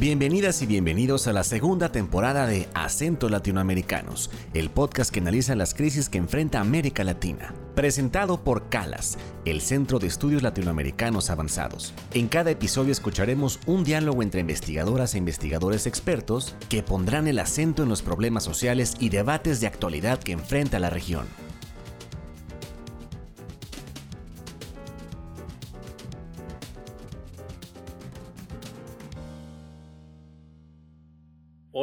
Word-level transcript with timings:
Bienvenidas 0.00 0.62
y 0.62 0.66
bienvenidos 0.66 1.26
a 1.26 1.34
la 1.34 1.44
segunda 1.44 1.92
temporada 1.92 2.46
de 2.46 2.70
Acentos 2.72 3.30
Latinoamericanos, 3.30 4.30
el 4.54 4.70
podcast 4.70 5.12
que 5.12 5.20
analiza 5.20 5.54
las 5.54 5.74
crisis 5.74 6.08
que 6.08 6.16
enfrenta 6.16 6.58
América 6.58 7.04
Latina. 7.04 7.52
Presentado 7.74 8.42
por 8.42 8.70
CALAS, 8.70 9.18
el 9.44 9.60
Centro 9.60 9.98
de 9.98 10.06
Estudios 10.06 10.42
Latinoamericanos 10.42 11.28
Avanzados. 11.28 11.92
En 12.14 12.28
cada 12.28 12.50
episodio 12.50 12.92
escucharemos 12.92 13.60
un 13.66 13.84
diálogo 13.84 14.22
entre 14.22 14.40
investigadoras 14.40 15.14
e 15.14 15.18
investigadores 15.18 15.86
expertos 15.86 16.54
que 16.70 16.82
pondrán 16.82 17.28
el 17.28 17.38
acento 17.38 17.82
en 17.82 17.90
los 17.90 18.00
problemas 18.00 18.42
sociales 18.42 18.94
y 19.00 19.10
debates 19.10 19.60
de 19.60 19.66
actualidad 19.66 20.18
que 20.18 20.32
enfrenta 20.32 20.78
la 20.78 20.88
región. 20.88 21.26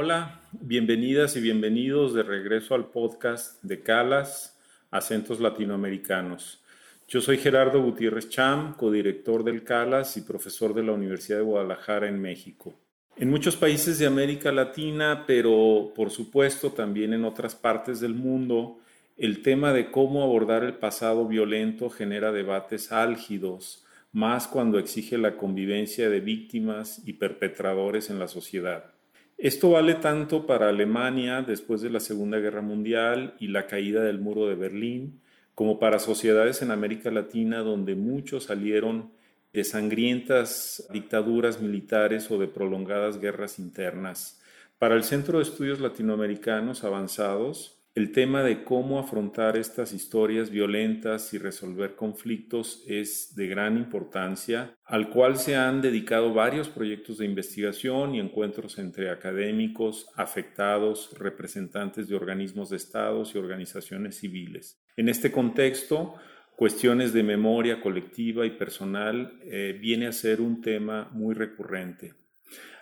Hola, 0.10 0.40
bienvenidas 0.54 1.36
y 1.36 1.42
bienvenidos 1.42 2.14
de 2.14 2.24
regreso 2.24 2.76
al 2.76 2.92
podcast 2.92 3.62
de 3.62 3.82
Calas, 3.82 4.58
Acentos 4.90 5.42
Latinoamericanos. 5.42 6.64
Yo 7.10 7.20
soy 7.20 7.38
Gerardo 7.38 7.84
Gutiérrez 7.84 8.30
Cham, 8.30 8.76
codirector 8.78 9.44
del 9.44 9.66
Calas 9.66 10.16
y 10.16 10.22
profesor 10.22 10.74
de 10.74 10.84
la 10.84 10.94
Universidad 10.94 11.40
de 11.40 11.44
Guadalajara 11.44 12.08
en 12.08 12.22
México. 12.22 12.74
En 13.18 13.30
muchos 13.30 13.58
países 13.58 14.00
de 14.00 14.06
América 14.06 14.54
Latina, 14.54 15.26
pero 15.28 15.92
por 15.94 16.10
supuesto 16.10 16.72
también 16.72 17.12
en 17.12 17.26
otras 17.26 17.54
partes 17.54 18.00
del 18.00 18.14
mundo, 18.14 18.80
el 19.18 19.42
tema 19.42 19.74
de 19.74 19.92
cómo 19.92 20.24
abordar 20.24 20.64
el 20.64 20.76
pasado 20.76 21.28
violento 21.28 21.90
genera 21.90 22.32
debates 22.32 22.94
álgidos, 22.94 23.86
más 24.14 24.48
cuando 24.48 24.80
exige 24.80 25.18
la 25.18 25.36
convivencia 25.36 26.10
de 26.10 26.22
víctimas 26.22 27.06
y 27.06 27.12
perpetradores 27.12 28.10
en 28.10 28.20
la 28.20 28.30
sociedad. 28.30 28.94
Esto 29.38 29.70
vale 29.70 29.94
tanto 29.94 30.48
para 30.48 30.70
Alemania 30.70 31.44
después 31.44 31.82
de 31.82 31.92
la 31.92 32.00
Segunda 32.00 32.40
Guerra 32.40 32.64
Mundial 32.64 33.36
y 33.40 33.50
la 33.50 33.68
caída 33.68 34.02
del 34.02 34.20
muro 34.20 34.48
de 34.48 34.56
Berlín, 34.56 35.22
como 35.54 35.78
para 35.78 36.00
sociedades 36.00 36.64
en 36.64 36.72
América 36.72 37.12
Latina 37.12 37.60
donde 37.60 37.94
muchos 37.96 38.46
salieron 38.46 39.12
de 39.54 39.64
sangrientas 39.64 40.88
dictaduras 40.92 41.62
militares 41.62 42.32
o 42.32 42.40
de 42.40 42.48
prolongadas 42.48 43.20
guerras 43.20 43.60
internas. 43.60 44.42
Para 44.80 44.96
el 44.96 45.04
Centro 45.04 45.38
de 45.38 45.44
Estudios 45.44 45.80
Latinoamericanos 45.80 46.84
Avanzados, 46.84 47.77
el 47.98 48.12
tema 48.12 48.44
de 48.44 48.64
cómo 48.64 49.00
afrontar 49.00 49.58
estas 49.58 49.92
historias 49.92 50.52
violentas 50.52 51.34
y 51.34 51.40
resolver 51.40 51.96
conflictos 51.96 52.84
es 52.86 53.36
de 53.36 53.48
gran 53.48 53.76
importancia, 53.76 54.78
al 54.86 55.10
cual 55.10 55.38
se 55.38 55.56
han 55.56 55.82
dedicado 55.82 56.32
varios 56.32 56.70
proyectos 56.70 57.18
de 57.18 57.26
investigación 57.26 58.14
y 58.14 58.20
encuentros 58.20 58.78
entre 58.78 59.10
académicos, 59.10 60.06
afectados, 60.16 61.10
representantes 61.18 62.08
de 62.08 62.16
organismos 62.16 62.70
de 62.70 62.78
estados 62.78 63.34
y 63.34 63.40
organizaciones 63.40 64.18
civiles. 64.20 64.80
En 64.96 65.10
este 65.10 65.32
contexto, 65.32 66.14
cuestiones 66.56 67.14
de 67.14 67.24
memoria 67.24 67.82
colectiva 67.82 68.46
y 68.46 68.52
personal 68.52 69.40
eh, 69.42 69.76
viene 69.82 70.06
a 70.06 70.12
ser 70.12 70.40
un 70.40 70.62
tema 70.62 71.10
muy 71.14 71.34
recurrente. 71.34 72.14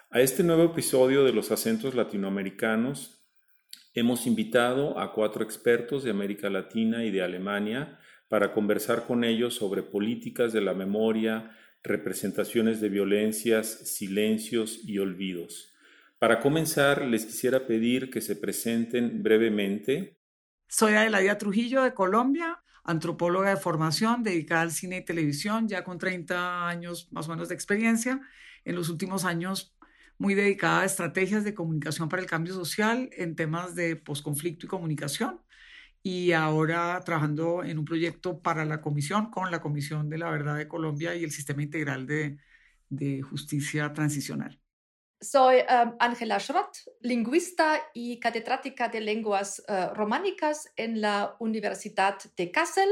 A 0.10 0.20
este 0.20 0.44
nuevo 0.44 0.66
episodio 0.66 1.24
de 1.24 1.32
los 1.32 1.52
acentos 1.52 1.96
latinoamericanos 1.96 3.25
Hemos 3.98 4.28
invitado 4.28 5.00
a 5.00 5.14
cuatro 5.14 5.42
expertos 5.42 6.04
de 6.04 6.12
América 6.12 6.50
Latina 6.50 7.06
y 7.06 7.12
de 7.12 7.24
Alemania 7.24 7.98
para 8.28 8.52
conversar 8.52 9.08
con 9.08 9.24
ellos 9.24 9.56
sobre 9.56 9.84
políticas 9.84 10.52
de 10.52 10.60
la 10.60 10.74
memoria, 10.74 11.56
representaciones 11.82 12.82
de 12.82 12.90
violencias, 12.90 13.68
silencios 13.96 14.82
y 14.84 14.98
olvidos. 14.98 15.74
Para 16.20 16.42
comenzar, 16.42 17.06
les 17.06 17.26
quisiera 17.26 17.66
pedir 17.68 18.10
que 18.10 18.20
se 18.20 18.36
presenten 18.36 19.24
brevemente. 19.24 20.20
Soy 20.68 20.96
Adelaida 20.96 21.38
Trujillo 21.38 21.82
de 21.82 21.94
Colombia, 21.94 22.62
antropóloga 22.84 23.52
de 23.52 23.58
formación, 23.58 24.24
dedicada 24.24 24.64
al 24.64 24.72
cine 24.72 24.98
y 24.98 25.06
televisión, 25.06 25.70
ya 25.70 25.86
con 25.86 25.98
30 25.98 26.68
años 26.68 27.08
más 27.14 27.30
o 27.30 27.32
menos 27.32 27.48
de 27.48 27.56
experiencia. 27.56 28.20
En 28.66 28.76
los 28.76 28.90
últimos 28.90 29.24
años 29.24 29.75
muy 30.18 30.36
dedicada 30.36 30.82
a 30.82 30.86
estrategias 30.86 31.44
de 31.44 31.54
comunicación 31.54 32.10
para 32.10 32.22
el 32.22 32.28
cambio 32.28 32.54
social 32.54 33.10
en 33.14 33.36
temas 33.36 33.76
de 33.76 33.96
posconflicto 33.96 34.66
y 34.66 34.70
comunicación. 34.70 35.42
Y 36.02 36.34
ahora 36.34 37.02
trabajando 37.04 37.64
en 37.64 37.80
un 37.80 37.86
proyecto 37.86 38.40
para 38.40 38.64
la 38.64 38.80
comisión, 38.80 39.32
con 39.32 39.50
la 39.50 39.60
Comisión 39.60 40.08
de 40.08 40.20
la 40.20 40.30
Verdad 40.30 40.56
de 40.56 40.68
Colombia 40.68 41.16
y 41.16 41.24
el 41.24 41.32
Sistema 41.32 41.64
Integral 41.64 42.06
de, 42.06 42.38
de 42.90 43.22
Justicia 43.24 43.92
Transicional. 43.92 44.60
Soy 45.20 45.58
Ángela 46.00 46.40
Schrott, 46.40 46.78
lingüista 47.02 47.82
y 47.94 48.20
catedrática 48.20 48.90
de 48.90 49.02
lenguas 49.02 49.64
uh, 49.68 49.94
románicas 49.96 50.72
en 50.76 51.02
la 51.02 51.36
Universidad 51.40 52.18
de 52.38 52.52
Kassel. 52.52 52.90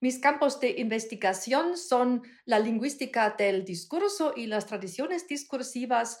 Mis 0.00 0.18
campos 0.18 0.60
de 0.60 0.78
investigación 0.78 1.76
son 1.76 2.22
la 2.44 2.60
lingüística 2.60 3.34
del 3.36 3.64
discurso 3.64 4.34
y 4.36 4.46
las 4.46 4.66
tradiciones 4.66 5.26
discursivas 5.26 6.20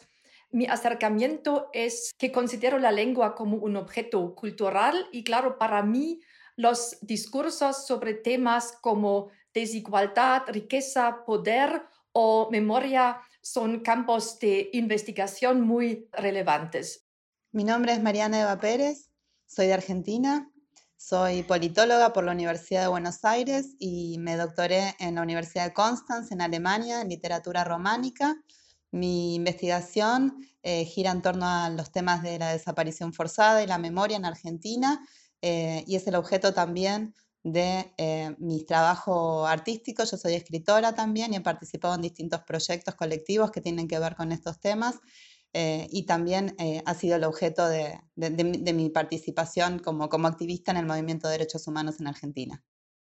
mi 0.50 0.66
acercamiento 0.66 1.68
es 1.72 2.12
que 2.18 2.32
considero 2.32 2.78
la 2.78 2.92
lengua 2.92 3.34
como 3.34 3.56
un 3.56 3.76
objeto 3.76 4.34
cultural 4.34 5.08
y 5.12 5.24
claro, 5.24 5.58
para 5.58 5.82
mí 5.82 6.20
los 6.56 6.98
discursos 7.00 7.86
sobre 7.86 8.14
temas 8.14 8.78
como 8.80 9.30
desigualdad, 9.52 10.42
riqueza, 10.46 11.24
poder 11.26 11.82
o 12.12 12.48
memoria 12.50 13.20
son 13.40 13.80
campos 13.80 14.38
de 14.38 14.70
investigación 14.72 15.60
muy 15.60 16.08
relevantes. 16.12 17.06
Mi 17.52 17.64
nombre 17.64 17.92
es 17.92 18.02
Mariana 18.02 18.40
Eva 18.40 18.58
Pérez, 18.58 19.10
soy 19.46 19.66
de 19.66 19.74
Argentina, 19.74 20.50
soy 20.96 21.42
politóloga 21.42 22.12
por 22.12 22.24
la 22.24 22.32
Universidad 22.32 22.82
de 22.82 22.88
Buenos 22.88 23.24
Aires 23.24 23.74
y 23.78 24.16
me 24.18 24.36
doctoré 24.36 24.94
en 24.98 25.16
la 25.16 25.22
Universidad 25.22 25.66
de 25.66 25.74
Constance 25.74 26.32
en 26.32 26.40
Alemania 26.40 27.02
en 27.02 27.10
literatura 27.10 27.62
románica 27.62 28.36
mi 28.94 29.34
investigación 29.34 30.46
eh, 30.62 30.84
gira 30.84 31.10
en 31.10 31.20
torno 31.20 31.46
a 31.46 31.68
los 31.68 31.90
temas 31.90 32.22
de 32.22 32.38
la 32.38 32.52
desaparición 32.52 33.12
forzada 33.12 33.60
y 33.62 33.66
la 33.66 33.76
memoria 33.76 34.16
en 34.16 34.24
Argentina 34.24 35.04
eh, 35.42 35.82
y 35.88 35.96
es 35.96 36.06
el 36.06 36.14
objeto 36.14 36.54
también 36.54 37.12
de 37.42 37.92
eh, 37.98 38.36
mi 38.38 38.64
trabajo 38.64 39.46
artístico. 39.48 40.04
Yo 40.04 40.16
soy 40.16 40.34
escritora 40.34 40.94
también 40.94 41.32
y 41.32 41.36
he 41.36 41.40
participado 41.40 41.96
en 41.96 42.02
distintos 42.02 42.42
proyectos 42.42 42.94
colectivos 42.94 43.50
que 43.50 43.60
tienen 43.60 43.88
que 43.88 43.98
ver 43.98 44.14
con 44.14 44.30
estos 44.30 44.60
temas 44.60 45.00
y 45.56 46.04
también 46.04 46.56
ha 46.84 46.94
sido 46.94 47.14
el 47.14 47.22
objeto 47.22 47.68
de, 47.68 48.00
mi 48.16 48.90
participación 48.90 49.78
como, 49.78 50.08
como 50.08 50.26
activista 50.26 50.72
en 50.72 50.78
el 50.78 50.86
movimiento 50.86 51.28
de 51.28 51.34
derechos 51.34 51.68
humanos 51.68 52.00
en 52.00 52.08
Argentina. 52.08 52.64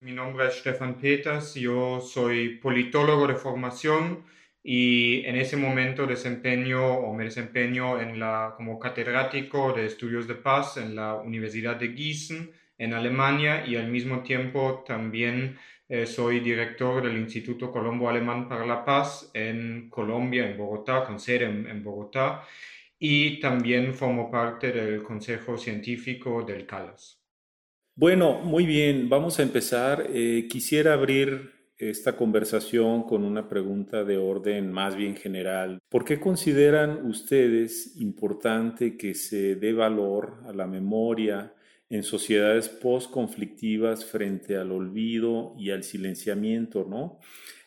Mi 0.01 0.11
nombre 0.11 0.49
es 0.49 0.55
Stefan 0.55 0.99
Peters, 0.99 1.53
yo 1.53 2.01
soy 2.01 2.57
politólogo 2.57 3.25
de 3.27 3.35
formación 3.35 4.25
y 4.67 5.23
en 5.25 5.35
ese 5.35 5.57
momento 5.57 6.07
desempeño 6.07 6.83
o 6.83 7.13
me 7.13 7.25
desempeño 7.25 8.01
en 8.01 8.19
la, 8.19 8.55
como 8.57 8.79
catedrático 8.79 9.73
de 9.73 9.85
estudios 9.85 10.27
de 10.27 10.33
paz 10.33 10.77
en 10.77 10.95
la 10.95 11.13
Universidad 11.13 11.75
de 11.75 11.93
Gießen 11.93 12.49
en 12.79 12.93
Alemania 12.95 13.63
y 13.67 13.75
al 13.75 13.91
mismo 13.91 14.23
tiempo 14.23 14.83
también 14.87 15.59
eh, 15.87 16.07
soy 16.07 16.39
director 16.39 17.03
del 17.03 17.15
Instituto 17.15 17.71
Colombo 17.71 18.09
Alemán 18.09 18.49
para 18.49 18.65
la 18.65 18.83
Paz 18.83 19.29
en 19.35 19.87
Colombia, 19.91 20.49
en 20.49 20.57
Bogotá, 20.57 21.03
con 21.03 21.19
sede 21.19 21.45
en, 21.45 21.83
Bogotá, 21.83 22.41
y 22.97 23.39
también 23.39 23.93
formo 23.93 24.31
parte 24.31 24.71
del 24.71 25.03
Consejo 25.03 25.59
Científico 25.59 26.41
del 26.41 26.65
CALAS. 26.65 27.21
Bueno, 27.93 28.41
muy 28.41 28.65
bien, 28.65 29.09
vamos 29.09 29.39
a 29.39 29.43
empezar. 29.43 30.07
Eh, 30.11 30.47
quisiera 30.49 30.93
abrir 30.93 31.54
esta 31.77 32.15
conversación 32.15 33.03
con 33.03 33.23
una 33.23 33.49
pregunta 33.49 34.03
de 34.03 34.17
orden 34.17 34.71
más 34.71 34.95
bien 34.95 35.15
general. 35.15 35.79
¿Por 35.89 36.05
qué 36.05 36.19
consideran 36.19 37.05
ustedes 37.05 37.97
importante 37.97 38.97
que 38.97 39.13
se 39.13 39.55
dé 39.55 39.73
valor 39.73 40.41
a 40.45 40.53
la 40.53 40.67
memoria 40.67 41.53
en 41.89 42.03
sociedades 42.03 42.69
post-conflictivas 42.69 44.05
frente 44.05 44.57
al 44.57 44.71
olvido 44.71 45.53
y 45.57 45.71
al 45.71 45.83
silenciamiento? 45.83 46.85
¿no? 46.89 47.19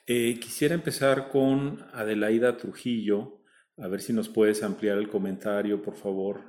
Eh, 0.07 0.39
quisiera 0.41 0.75
empezar 0.75 1.29
con 1.29 1.87
Adelaida 1.93 2.57
Trujillo, 2.57 3.43
a 3.77 3.89
ver 3.89 4.01
si 4.01 4.13
nos 4.13 4.29
puedes 4.29 4.63
ampliar 4.63 4.97
el 4.97 5.09
comentario, 5.09 5.83
por 5.83 5.97
favor. 5.97 6.41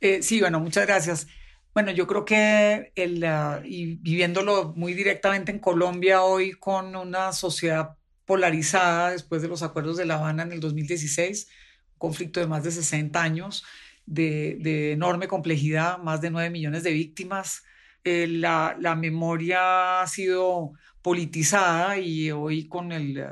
Eh, 0.00 0.22
sí, 0.22 0.40
bueno, 0.40 0.60
muchas 0.60 0.86
gracias. 0.86 1.26
Bueno, 1.72 1.92
yo 1.92 2.06
creo 2.06 2.24
que 2.24 2.92
el, 2.96 3.22
ah, 3.24 3.62
y 3.64 3.96
viviéndolo 3.96 4.72
muy 4.76 4.92
directamente 4.92 5.52
en 5.52 5.60
Colombia 5.60 6.22
hoy 6.22 6.52
con 6.52 6.96
una 6.96 7.32
sociedad 7.32 7.96
polarizada 8.24 9.12
después 9.12 9.40
de 9.42 9.48
los 9.48 9.62
acuerdos 9.62 9.96
de 9.96 10.04
La 10.04 10.16
Habana 10.16 10.42
en 10.42 10.52
el 10.52 10.60
2016, 10.60 11.48
un 11.92 11.98
conflicto 11.98 12.40
de 12.40 12.48
más 12.48 12.64
de 12.64 12.72
60 12.72 13.22
años, 13.22 13.64
de, 14.04 14.92
enorme 14.92 15.28
complejidad, 15.28 15.98
más 15.98 16.20
de 16.20 16.30
9 16.30 16.50
millones 16.50 16.82
de 16.82 16.92
víctimas. 16.92 17.62
Eh, 18.04 18.26
la, 18.26 18.76
la, 18.80 18.96
memoria 18.96 20.02
ha 20.02 20.06
sido 20.06 20.72
politizada 21.02 21.98
y 21.98 22.30
hoy 22.32 22.66
con 22.68 22.92
el, 22.92 23.24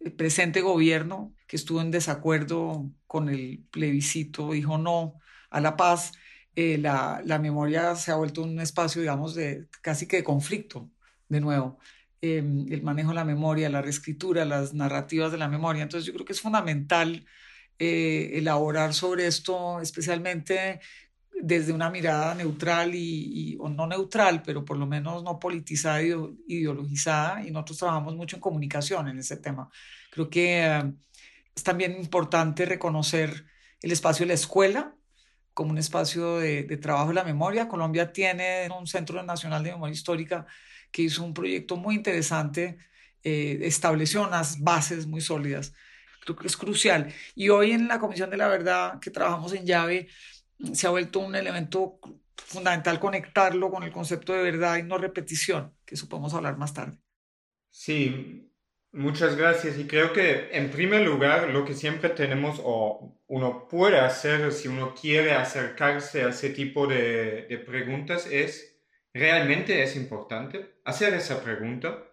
el 0.00 0.12
presente 0.12 0.62
gobierno 0.62 1.34
que 1.46 1.56
estuvo 1.56 1.80
en 1.80 1.90
desacuerdo 1.90 2.90
con 3.06 3.28
el 3.28 3.64
plebiscito, 3.70 4.52
dijo 4.52 4.78
no 4.78 5.14
a 5.50 5.60
la 5.60 5.76
paz, 5.76 6.12
eh, 6.60 6.78
la, 6.78 7.38
memoria 7.40 7.94
se 7.96 8.10
ha 8.12 8.16
vuelto 8.16 8.42
un 8.42 8.60
espacio, 8.60 9.00
digamos, 9.00 9.34
de 9.34 9.68
casi 9.80 10.06
que 10.06 10.18
de 10.18 10.24
conflicto, 10.24 10.90
de 11.28 11.40
nuevo. 11.40 11.78
Em, 12.20 12.70
el 12.70 12.82
manejo 12.82 13.10
de 13.10 13.14
la 13.14 13.24
memoria, 13.24 13.70
la 13.70 13.80
reescritura, 13.80 14.44
las 14.44 14.74
narrativas 14.74 15.32
de 15.32 15.38
la 15.38 15.48
memoria. 15.48 15.82
Entonces 15.82 16.06
yo 16.06 16.12
creo 16.12 16.26
que 16.26 16.34
es 16.34 16.40
fundamental 16.40 17.24
eh, 17.78 18.32
elaborar 18.34 18.92
sobre 18.94 19.26
esto, 19.26 19.80
especialmente 19.80 20.80
desde 21.42 21.72
una 21.72 21.88
mirada 21.88 22.34
neutral 22.34 22.94
y, 22.94 23.56
o 23.60 23.68
no 23.70 23.86
neutral, 23.86 24.42
pero 24.42 24.64
por 24.64 24.76
lo 24.76 24.86
menos 24.86 25.22
no 25.24 25.38
politizada, 25.38 26.02
ideologizada, 26.02 27.42
y 27.46 27.50
nosotros 27.50 27.78
trabajamos 27.78 28.16
mucho 28.16 28.36
en 28.36 28.42
comunicación 28.42 29.08
en 29.08 29.18
ese 29.18 29.38
tema. 29.38 29.70
Creo 30.10 30.28
que 30.28 30.66
eh, 30.66 30.92
es 31.54 31.62
también 31.62 31.92
importante 31.92 32.66
reconocer 32.66 33.46
el 33.80 33.92
espacio 33.92 34.24
de 34.24 34.28
la 34.28 34.34
escuela 34.34 34.94
como 35.54 35.70
un 35.70 35.78
espacio 35.78 36.38
de, 36.38 36.64
trabajo 36.78 37.08
de 37.08 37.14
la 37.14 37.24
memoria. 37.24 37.68
Colombia 37.68 38.12
tiene 38.12 38.68
un 38.76 38.86
Centro 38.86 39.22
Nacional 39.22 39.62
de 39.64 39.72
Memoria 39.72 39.92
Histórica 39.92 40.46
que 40.90 41.02
hizo 41.02 41.24
un 41.24 41.34
proyecto 41.34 41.76
muy 41.76 41.94
interesante, 41.94 42.78
eh, 43.22 43.58
estableció 43.62 44.26
unas 44.26 44.60
bases 44.60 45.06
muy 45.06 45.20
sólidas. 45.20 45.72
Creo 46.24 46.36
que 46.36 46.46
es 46.46 46.56
crucial. 46.56 47.12
Y 47.34 47.48
hoy 47.48 47.72
en 47.72 47.88
la 47.88 47.98
Comisión 47.98 48.30
de 48.30 48.36
la 48.36 48.48
Verdad, 48.48 48.98
que 49.00 49.10
trabajamos 49.10 49.52
en 49.52 49.66
llave, 49.66 50.08
se 50.72 50.86
ha 50.86 50.90
vuelto 50.90 51.20
un 51.20 51.34
elemento 51.34 51.98
fundamental 52.36 52.98
conectarlo 52.98 53.70
con 53.70 53.82
el 53.82 53.92
concepto 53.92 54.32
de 54.32 54.42
verdad 54.42 54.76
y 54.76 54.82
no 54.82 54.98
repetición, 54.98 55.74
que 55.84 55.94
eso 55.94 56.08
podemos 56.08 56.34
hablar 56.34 56.56
más 56.56 56.74
tarde. 56.74 56.98
Sí, 57.70 58.49
muchas 58.92 59.36
gracias. 59.36 59.78
Y 59.78 59.86
creo 59.86 60.12
que 60.12 60.50
en 60.52 60.70
primer 60.70 61.02
lugar 61.06 61.50
lo 61.50 61.64
que 61.64 61.74
siempre 61.74 62.10
tenemos 62.10 62.60
o 62.62 63.18
uno 63.26 63.68
puede 63.68 63.98
hacer 63.98 64.52
si 64.52 64.68
uno 64.68 64.94
quiere 64.94 65.32
acercarse 65.32 66.24
a 66.24 66.30
ese 66.30 66.50
tipo 66.50 66.86
de, 66.86 67.46
de 67.48 67.58
preguntas 67.58 68.26
es, 68.30 68.80
¿realmente 69.12 69.82
es 69.82 69.96
importante 69.96 70.80
hacer 70.84 71.14
esa 71.14 71.42
pregunta? 71.42 72.04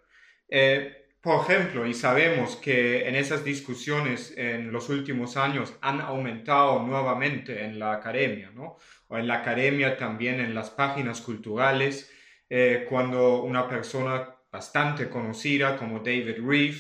Eh, 0.50 1.08
por 1.22 1.42
ejemplo, 1.42 1.86
y 1.86 1.94
sabemos 1.94 2.56
que 2.56 3.08
en 3.08 3.16
esas 3.16 3.44
discusiones 3.44 4.34
en 4.38 4.72
los 4.72 4.88
últimos 4.90 5.36
años 5.36 5.76
han 5.82 6.00
aumentado 6.00 6.82
nuevamente 6.84 7.66
en 7.66 7.80
la 7.80 7.94
academia, 7.94 8.52
¿no? 8.52 8.78
O 9.10 9.18
en 9.18 9.28
la 9.28 9.40
academia 9.40 9.98
también 9.98 10.40
en 10.40 10.56
las 10.56 10.70
páginas 10.70 11.20
culturales, 11.22 12.10
eh, 12.50 12.86
cuando 12.88 13.44
una 13.44 13.68
persona 13.68 14.37
bastante 14.52 15.10
conocida 15.10 15.78
como 15.78 16.00
David 16.00 16.38
Reeve 16.46 16.78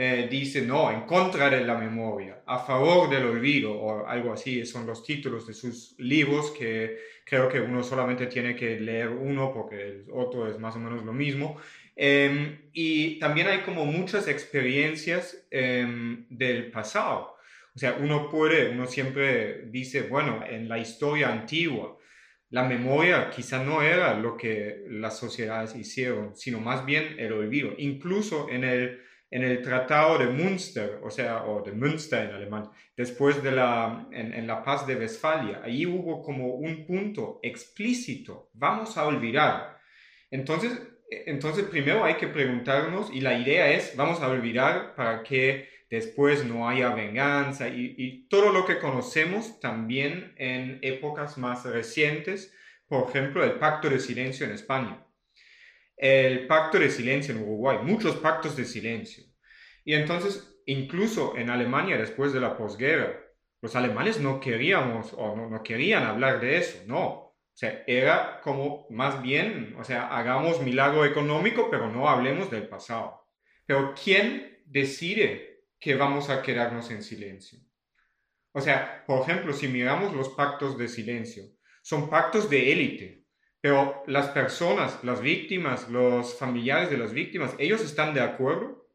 eh, 0.00 0.28
dice 0.30 0.62
no, 0.62 0.92
en 0.92 1.00
contra 1.06 1.50
de 1.50 1.64
la 1.64 1.74
memoria, 1.76 2.44
a 2.46 2.60
favor 2.60 3.10
del 3.10 3.24
olvido 3.24 3.72
o 3.72 4.06
algo 4.06 4.32
así, 4.32 4.64
son 4.64 4.86
los 4.86 5.02
títulos 5.02 5.44
de 5.44 5.54
sus 5.54 5.96
libros 5.98 6.52
que 6.52 6.98
creo 7.24 7.48
que 7.48 7.58
uno 7.60 7.82
solamente 7.82 8.26
tiene 8.26 8.54
que 8.54 8.78
leer 8.78 9.08
uno 9.08 9.52
porque 9.52 9.82
el 9.82 10.04
otro 10.12 10.48
es 10.48 10.56
más 10.56 10.76
o 10.76 10.78
menos 10.78 11.04
lo 11.04 11.12
mismo. 11.12 11.60
Em, 11.96 12.60
y 12.72 13.18
también 13.18 13.48
hay 13.48 13.62
como 13.62 13.84
muchas 13.86 14.28
experiencias 14.28 15.48
em, 15.50 16.26
del 16.28 16.70
pasado. 16.70 17.34
O 17.74 17.78
sea, 17.80 17.96
uno 18.00 18.30
puede, 18.30 18.70
uno 18.70 18.86
siempre 18.86 19.62
dice, 19.66 20.02
bueno, 20.02 20.44
en 20.48 20.68
la 20.68 20.78
historia 20.78 21.32
antigua, 21.32 21.97
la 22.50 22.64
memoria 22.64 23.30
quizá 23.30 23.62
no 23.62 23.82
era 23.82 24.14
lo 24.14 24.36
que 24.36 24.84
las 24.88 25.18
sociedades 25.18 25.76
hicieron, 25.76 26.34
sino 26.34 26.60
más 26.60 26.84
bien 26.86 27.16
el 27.18 27.32
olvido. 27.32 27.72
Incluso 27.76 28.48
en 28.48 28.64
el, 28.64 29.02
en 29.30 29.42
el 29.42 29.60
Tratado 29.60 30.18
de 30.18 30.26
Münster, 30.26 30.98
o 31.02 31.10
sea, 31.10 31.44
o 31.44 31.62
de 31.62 31.72
Münster 31.72 32.30
en 32.30 32.34
alemán, 32.34 32.70
después 32.96 33.42
de 33.42 33.52
la, 33.52 34.08
en, 34.12 34.46
la 34.46 34.62
paz 34.62 34.86
de 34.86 34.96
Westfalia, 34.96 35.60
ahí 35.62 35.84
hubo 35.84 36.22
como 36.22 36.54
un 36.54 36.86
punto 36.86 37.38
explícito, 37.42 38.50
vamos 38.54 38.96
a 38.96 39.06
olvidar. 39.06 39.78
Entonces, 40.30 40.80
entonces, 41.10 41.64
primero 41.64 42.04
hay 42.04 42.14
que 42.14 42.28
preguntarnos, 42.28 43.10
y 43.12 43.20
la 43.20 43.38
idea 43.38 43.70
es, 43.72 43.94
vamos 43.96 44.20
a 44.22 44.28
olvidar 44.28 44.94
para 44.94 45.22
que 45.22 45.68
después 45.90 46.44
no 46.44 46.68
haya 46.68 46.90
venganza 46.94 47.68
y, 47.68 48.26
todo 48.28 48.52
lo 48.52 48.66
que 48.66 48.78
conocemos 48.78 49.58
también 49.60 50.34
en 50.36 50.78
épocas 50.82 51.38
más 51.38 51.64
recientes, 51.64 52.54
por 52.86 53.08
ejemplo, 53.08 53.42
el 53.42 53.52
pacto 53.52 53.88
de 53.88 53.98
silencio 53.98 54.46
en 54.46 54.52
España, 54.52 55.04
el 55.96 56.46
pacto 56.46 56.78
de 56.78 56.90
silencio 56.90 57.34
en 57.34 57.42
Uruguay, 57.42 57.78
muchos 57.82 58.16
pactos 58.16 58.56
de 58.56 58.64
silencio. 58.64 59.24
Y 59.84 59.94
entonces, 59.94 60.60
incluso 60.66 61.36
en 61.36 61.50
Alemania, 61.50 61.96
después 61.96 62.32
de 62.32 62.40
la 62.40 62.56
posguerra, 62.56 63.18
los 63.60 63.74
alemanes 63.74 64.20
no 64.20 64.40
queríamos 64.40 65.12
o 65.14 65.34
no, 65.34 65.48
no 65.48 65.62
querían 65.62 66.04
hablar 66.04 66.40
de 66.40 66.58
eso, 66.58 66.78
no, 66.86 67.28
o 67.58 67.60
sea, 67.60 67.82
era 67.88 68.40
como 68.42 68.86
más 68.88 69.20
bien, 69.20 69.74
o 69.80 69.84
sea, 69.84 70.16
hagamos 70.16 70.62
milagro 70.62 71.04
económico, 71.04 71.68
pero 71.68 71.90
no 71.90 72.08
hablemos 72.08 72.52
del 72.52 72.68
pasado. 72.68 73.26
Pero 73.66 73.94
¿quién 74.00 74.62
decide 74.64 75.47
que 75.80 75.94
vamos 75.94 76.30
a 76.30 76.42
quedarnos 76.42 76.90
en 76.90 77.02
silencio? 77.02 77.58
O 78.52 78.60
sea, 78.60 79.04
por 79.06 79.22
ejemplo, 79.22 79.52
si 79.52 79.68
miramos 79.68 80.14
los 80.14 80.30
pactos 80.30 80.76
de 80.78 80.88
silencio, 80.88 81.44
son 81.82 82.10
pactos 82.10 82.50
de 82.50 82.72
élite, 82.72 83.24
pero 83.60 84.02
las 84.06 84.28
personas, 84.28 85.02
las 85.04 85.20
víctimas, 85.20 85.88
los 85.88 86.38
familiares 86.38 86.90
de 86.90 86.98
las 86.98 87.12
víctimas, 87.12 87.54
¿ellos 87.58 87.82
están 87.82 88.14
de 88.14 88.20
acuerdo? 88.20 88.88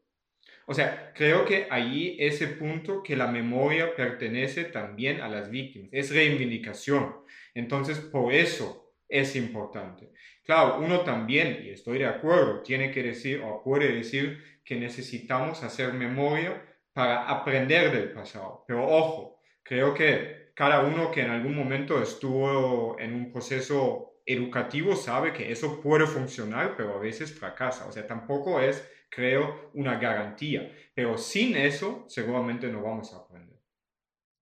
O 0.66 0.74
sea, 0.74 1.12
creo 1.14 1.44
que 1.44 1.66
ahí 1.70 2.16
ese 2.18 2.48
punto 2.48 3.02
que 3.02 3.16
la 3.16 3.26
memoria 3.26 3.94
pertenece 3.94 4.64
también 4.64 5.20
a 5.20 5.28
las 5.28 5.50
víctimas, 5.50 5.90
es 5.92 6.10
reivindicación. 6.10 7.16
Entonces, 7.54 7.98
por 7.98 8.32
eso 8.32 8.94
es 9.08 9.36
importante. 9.36 10.10
Claro, 10.42 10.78
uno 10.78 11.00
también, 11.00 11.62
y 11.64 11.70
estoy 11.70 11.98
de 11.98 12.06
acuerdo, 12.06 12.62
tiene 12.62 12.90
que 12.90 13.02
decir 13.02 13.42
o 13.44 13.62
puede 13.62 13.92
decir 13.92 14.42
que 14.64 14.76
necesitamos 14.76 15.62
hacer 15.62 15.92
memoria 15.92 16.62
para 16.94 17.28
aprender 17.28 17.92
del 17.92 18.12
pasado. 18.12 18.64
Pero 18.66 18.88
ojo, 18.88 19.40
creo 19.62 19.92
que 19.92 20.52
cada 20.54 20.82
uno 20.84 21.10
que 21.10 21.22
en 21.22 21.30
algún 21.30 21.54
momento 21.54 22.00
estuvo 22.00 22.98
en 22.98 23.14
un 23.14 23.32
proceso 23.32 24.20
educativo 24.24 24.96
sabe 24.96 25.32
que 25.32 25.50
eso 25.52 25.80
puede 25.82 26.06
funcionar, 26.06 26.76
pero 26.76 26.94
a 26.94 26.98
veces 26.98 27.38
fracasa. 27.38 27.86
O 27.86 27.92
sea, 27.92 28.06
tampoco 28.06 28.60
es, 28.60 28.88
creo, 29.10 29.70
una 29.74 29.98
garantía. 29.98 30.72
Pero 30.94 31.18
sin 31.18 31.56
eso, 31.56 32.04
seguramente 32.08 32.68
no 32.68 32.82
vamos 32.82 33.12
a 33.12 33.18
aprender. 33.18 33.60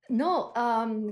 No, 0.09 0.53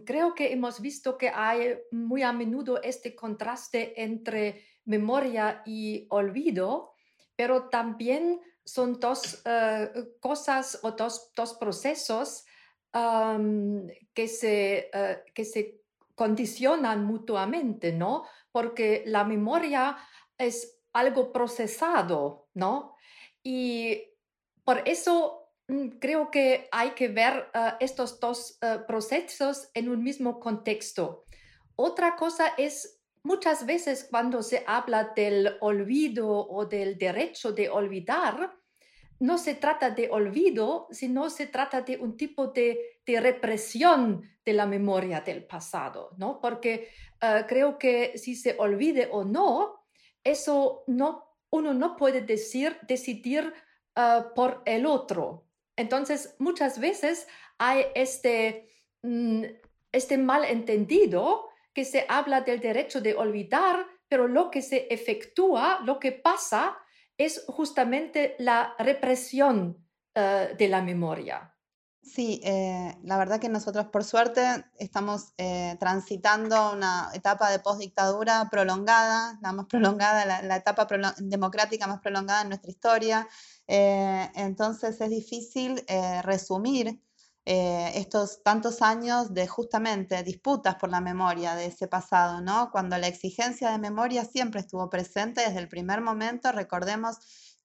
creo 0.05 0.35
que 0.35 0.53
hemos 0.53 0.81
visto 0.81 1.17
que 1.17 1.31
hay 1.31 1.79
muy 1.91 2.23
a 2.23 2.33
menudo 2.35 2.83
este 2.83 3.14
contraste 3.14 4.03
entre 4.03 4.62
memoria 4.85 5.62
y 5.64 6.07
olvido, 6.11 6.93
pero 7.35 7.71
también 7.71 8.41
son 8.64 8.99
dos 9.00 9.43
eh, 9.45 9.90
cosas 10.21 10.79
o 10.83 10.93
dos, 10.93 11.57
procesos 11.59 12.45
que, 12.93 14.29
se, 14.29 14.90
eh, 14.93 15.25
que 15.35 15.45
se 15.45 15.81
condicionan 16.14 17.05
mutuamente, 17.05 17.93
¿no? 17.93 18.25
Porque 18.52 19.05
la 19.07 19.25
memoria 19.25 19.97
es 20.38 20.81
algo 20.93 21.33
procesado, 21.33 22.49
¿no? 22.55 22.95
Y 23.43 24.02
por 24.64 24.87
eso 24.88 25.40
Mm, 25.71 25.99
creo 26.00 26.33
que 26.33 26.69
hay 26.73 26.90
que 26.90 27.07
ver 27.09 27.49
estos 27.79 28.19
dos 28.19 28.59
procesos 28.88 29.71
en 29.75 29.88
un 29.88 30.02
mismo 30.02 30.40
contexto. 30.40 31.25
Otra 31.76 32.17
cosa 32.17 32.49
es 32.59 33.00
muchas 33.23 33.67
veces 33.67 34.07
cuando 34.11 34.43
se 34.43 34.65
habla 34.67 35.12
del 35.15 35.57
olvido 35.61 36.29
o 36.29 36.67
del 36.67 36.99
derecho 36.99 37.53
de 37.53 37.69
olvidar, 37.69 38.57
no 39.19 39.37
se 39.37 39.55
trata 39.55 39.91
de 39.91 40.09
olvido, 40.11 40.89
sino 40.91 41.29
se 41.29 41.47
trata 41.47 41.83
de 41.83 41.99
un 41.99 42.17
tipo 42.17 42.49
de, 42.49 42.99
represión 43.07 44.23
de 44.45 44.53
la 44.53 44.67
memoria 44.67 45.21
del 45.21 45.45
pasado, 45.45 46.11
¿no? 46.17 46.41
Porque 46.41 46.91
ah, 47.21 47.45
creo 47.49 47.77
que 47.77 48.17
si 48.17 48.37
se 48.37 48.55
olvide 48.57 49.09
o 49.11 49.25
no, 49.25 49.85
eso 50.23 50.85
no, 50.87 51.37
uno 51.50 51.75
no 51.75 51.97
puede 51.97 52.21
decir, 52.21 52.79
decidir 52.87 53.53
por 54.37 54.62
el 54.65 54.87
otro, 54.87 55.50
entonces, 55.81 56.37
muchas 56.39 56.79
veces 56.79 57.27
hay 57.57 57.87
este, 57.95 58.69
mm, 59.03 59.45
este 59.93 60.19
malentendido 60.19 61.49
que 61.73 61.85
se 61.85 62.07
habla 62.09 62.41
del 62.41 62.61
derecho 62.61 63.00
de 63.00 63.15
olvidar, 63.15 63.87
pero 64.09 64.27
lo 64.27 64.50
que 64.50 64.62
se 64.62 64.93
efectúa, 64.93 65.81
lo 65.85 65.99
que 65.99 66.12
pasa, 66.12 66.77
es 67.17 67.45
justamente 67.47 68.35
la 68.39 68.75
represión 68.79 69.87
eh, 70.15 70.55
de 70.59 70.69
la 70.69 70.83
memoria. 70.83 71.55
Sí, 72.03 72.41
eh, 72.43 72.97
la 73.03 73.19
verdad 73.19 73.39
que 73.39 73.50
nosotros 73.50 73.87
por 73.87 74.05
suerte 74.05 74.65
estamos 74.79 75.35
eh, 75.37 75.77
transitando 75.79 76.73
una 76.73 77.11
etapa 77.12 77.50
de 77.50 77.59
postdictadura 77.59 78.49
prolongada, 78.50 79.39
la 79.43 79.53
más 79.53 79.67
prolongada, 79.67 80.43
la, 80.43 80.57
etapa 80.57 80.89
democrática 81.19 81.87
más 81.87 82.00
prolongada 82.00 82.43
en 82.43 82.49
nuestra 82.49 82.71
historia. 82.71 83.29
Entonces 83.67 85.00
es 85.00 85.11
difícil 85.11 85.85
resumir 86.23 87.00
eh, 87.47 87.92
estos 87.94 88.42
tantos 88.42 88.82
años 88.82 89.32
de 89.35 89.49
justamente 89.49 90.23
disputas 90.23 90.76
por 90.76 90.90
la 90.90 91.00
memoria 91.00 91.54
de 91.54 91.66
ese 91.66 91.88
pasado, 91.88 92.40
¿no? 92.40 92.70
Cuando 92.70 92.99
la 92.99 93.09
exigencia 93.09 93.70
de 93.70 93.78
memoria 93.78 94.25
siempre 94.25 94.61
estuvo 94.61 94.90
presente 94.90 95.40
desde 95.40 95.59
el 95.59 95.68
primer 95.68 96.00
momento, 96.02 96.52
recordemos 96.52 97.18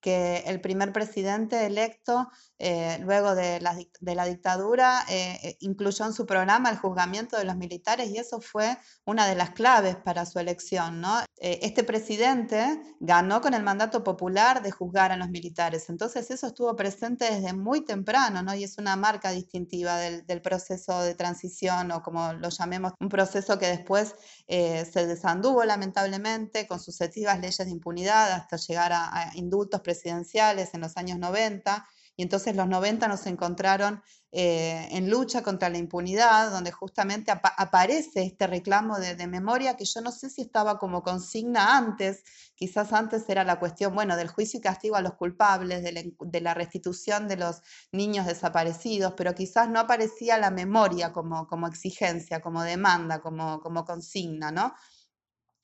que 0.06 0.44
el 0.46 0.62
primer 0.62 0.94
presidente 0.94 1.66
electo, 1.66 2.30
eh, 2.60 3.00
luego 3.02 3.34
de 3.34 3.60
la, 3.60 3.76
de 4.00 4.14
la 4.14 4.26
dictadura, 4.26 5.04
eh, 5.10 5.40
eh, 5.42 5.58
incluyó 5.62 6.06
en 6.06 6.14
su 6.14 6.28
programa 6.28 6.70
el 6.70 6.78
juzgamiento 6.78 7.38
de 7.38 7.44
los 7.44 7.56
militares 7.58 8.12
y 8.12 8.20
eso 8.20 8.40
fue 8.40 8.78
una 9.06 9.26
de 9.28 9.34
las 9.34 9.50
claves 9.50 9.96
para 9.96 10.28
su 10.28 10.38
elección. 10.38 11.02
¿no? 11.02 11.22
este 11.38 11.84
presidente 11.84 12.80
ganó 13.00 13.42
con 13.42 13.54
el 13.54 13.62
mandato 13.62 14.04
popular 14.04 14.62
de 14.62 14.72
juzgar 14.72 15.12
a 15.12 15.18
los 15.18 15.30
militares, 15.30 15.90
entonces 15.90 16.32
eso 16.32 16.48
estuvo 16.48 16.76
presente 16.76 17.26
desde 17.26 17.54
muy 17.54 17.82
temprano 17.82 18.42
¿no? 18.42 18.56
y 18.56 18.64
es 18.64 18.78
una 18.78 18.96
marca 18.96 19.32
distintiva 19.32 19.98
del, 19.98 20.26
del 20.26 20.42
proceso 20.42 21.02
de 21.02 21.14
transición 21.14 21.92
o 21.92 22.02
como 22.04 22.34
lo 22.34 22.50
llamemos, 22.50 22.94
un 23.00 23.10
proceso 23.10 23.60
que 23.60 23.68
después 23.68 24.16
se 24.48 25.08
desanduvo 25.08 25.64
lamentablemente 25.66 26.68
con 26.68 26.80
sucesivas 26.80 27.40
leyes 27.40 27.58
de 27.58 27.72
impunidad 27.72 28.32
hasta 28.32 28.58
llegar 28.58 28.94
a, 28.94 29.10
a 29.14 29.36
indultos 29.36 29.82
presidenciales 29.82 29.95
presidenciales 29.96 30.74
en 30.74 30.82
los 30.82 30.98
años 30.98 31.18
90, 31.20 31.88
y 32.18 32.24
entonces 32.24 32.56
los 32.56 32.68
90 32.68 33.08
nos 33.08 33.26
encontraron 33.26 34.02
eh, 34.32 34.88
en 34.92 35.10
lucha 35.10 35.44
contra 35.44 35.70
la 35.70 35.78
impunidad, 35.78 36.52
donde 36.52 36.72
justamente 36.72 37.32
aparece 37.32 38.24
este 38.24 38.48
reclamo 38.48 39.00
de, 39.00 39.28
memoria 39.28 39.76
que 39.76 39.86
yo 39.86 40.02
no 40.02 40.12
sé 40.12 40.30
si 40.30 40.42
estaba 40.42 40.78
como 40.78 41.04
consigna 41.04 41.78
antes, 41.78 42.24
quizás 42.56 42.94
antes 42.94 43.28
era 43.28 43.44
la 43.44 43.60
cuestión, 43.60 43.94
bueno, 43.94 44.16
del 44.16 44.30
juicio 44.30 44.60
y 44.60 44.62
castigo 44.62 44.96
a 44.96 45.02
los 45.02 45.16
culpables, 45.16 45.84
de 45.84 46.42
la, 46.42 46.54
restitución 46.54 47.28
de 47.28 47.38
los 47.38 47.62
niños 47.92 48.26
desaparecidos, 48.26 49.14
pero 49.18 49.36
quizás 49.36 49.70
no 49.70 49.80
aparecía 49.80 50.38
la 50.38 50.52
memoria 50.52 51.12
como, 51.12 51.48
como 51.48 51.68
exigencia, 51.68 52.42
como 52.42 52.64
demanda, 52.64 53.20
como, 53.20 53.60
como 53.60 53.84
consigna, 53.84 54.52
¿no? 54.52 54.74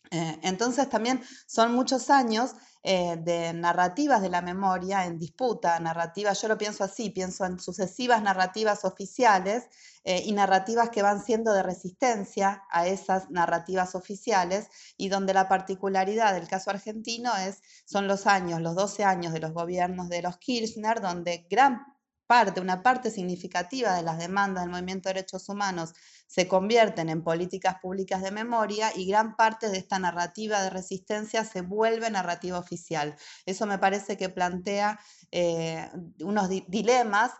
Eh, 0.09 0.39
entonces 0.43 0.89
también 0.89 1.21
son 1.45 1.73
muchos 1.73 2.09
años 2.09 2.55
eh, 2.83 3.17
de 3.17 3.53
narrativas 3.53 4.21
de 4.21 4.29
la 4.29 4.41
memoria 4.41 5.05
en 5.05 5.19
disputa, 5.19 5.79
narrativas, 5.79 6.41
yo 6.41 6.47
lo 6.47 6.57
pienso 6.57 6.83
así, 6.83 7.11
pienso 7.11 7.45
en 7.45 7.59
sucesivas 7.59 8.23
narrativas 8.23 8.83
oficiales 8.85 9.67
eh, 10.03 10.23
y 10.25 10.31
narrativas 10.31 10.89
que 10.89 11.03
van 11.03 11.23
siendo 11.23 11.53
de 11.53 11.61
resistencia 11.61 12.63
a 12.71 12.87
esas 12.87 13.29
narrativas 13.29 13.93
oficiales 13.93 14.67
y 14.97 15.09
donde 15.09 15.35
la 15.35 15.47
particularidad 15.47 16.33
del 16.33 16.47
caso 16.47 16.71
argentino 16.71 17.31
es, 17.37 17.61
son 17.85 18.07
los 18.07 18.25
años, 18.25 18.61
los 18.61 18.75
12 18.75 19.03
años 19.03 19.31
de 19.31 19.41
los 19.41 19.53
gobiernos 19.53 20.09
de 20.09 20.23
los 20.23 20.37
Kirchner, 20.37 21.01
donde 21.01 21.45
gran 21.49 21.85
parte, 22.31 22.61
una 22.61 22.81
parte 22.81 23.11
significativa 23.11 23.93
de 23.93 24.03
las 24.03 24.17
demandas 24.17 24.63
del 24.63 24.71
movimiento 24.71 25.09
de 25.09 25.15
derechos 25.15 25.49
humanos 25.49 25.93
se 26.27 26.47
convierten 26.47 27.09
en 27.09 27.23
políticas 27.23 27.75
públicas 27.81 28.21
de 28.21 28.31
memoria 28.31 28.89
y 28.95 29.05
gran 29.05 29.35
parte 29.35 29.67
de 29.67 29.77
esta 29.77 29.99
narrativa 29.99 30.61
de 30.61 30.69
resistencia 30.69 31.43
se 31.43 31.59
vuelve 31.59 32.09
narrativa 32.09 32.57
oficial. 32.57 33.17
Eso 33.45 33.67
me 33.67 33.79
parece 33.79 34.15
que 34.15 34.29
plantea 34.29 34.97
eh, 35.29 35.89
unos 36.21 36.47
dilemas. 36.69 37.31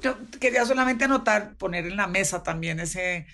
Yo 0.00 0.16
quería 0.38 0.64
solamente 0.64 1.06
anotar, 1.06 1.56
poner 1.56 1.86
en 1.86 1.96
la 1.96 2.06
mesa 2.06 2.44
también 2.44 2.78
ese, 2.78 3.26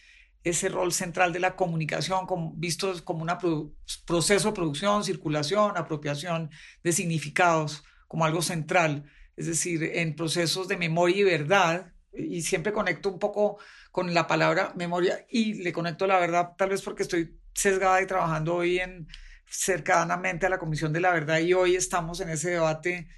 ese 0.45 0.71
rol 0.71 0.95
central 0.95 1.31
de 1.31 1.41
la 1.41 1.57
comunicación, 1.57 2.25
como, 2.26 2.55
visto 2.55 3.05
como 3.05 3.23
un 3.23 3.76
proceso 4.07 4.49
de 4.49 4.55
producción, 4.55 5.05
circulación, 5.05 5.76
apropiación 5.76 6.49
de 6.83 6.93
significados, 6.93 7.85
como 8.09 8.25
algo 8.25 8.41
central 8.41 9.05
es 9.37 9.47
decir, 9.47 9.83
en 9.83 10.16
procesos 10.16 10.69
de 10.69 10.76
memoria 10.76 11.16
y 11.16 11.23
verdad, 11.25 11.93
y 12.12 12.43
siempre 12.43 12.73
conecto 12.73 13.11
un 13.11 13.19
poco 13.19 13.59
con 13.93 14.14
la 14.14 14.26
palabra 14.26 14.73
memoria 14.76 15.26
y 15.31 15.55
le 15.55 15.73
conecto 15.73 16.07
la 16.07 16.19
verdad, 16.19 16.52
tal 16.57 16.71
vez 16.71 16.83
porque 16.83 17.02
estoy 17.02 17.38
sesgada 17.55 18.00
y 18.02 18.07
trabajando 18.07 18.55
hoy 18.57 18.78
en 18.78 19.09
cercanamente 19.49 20.47
a 20.47 20.50
la 20.50 20.59
Comisión 20.59 20.93
de 20.93 21.00
la 21.00 21.12
Verdad 21.12 21.38
y 21.38 21.55
hoy 21.55 21.76
estamos 21.76 22.21
en 22.21 22.31
ese 22.31 22.50
debate 22.50 23.09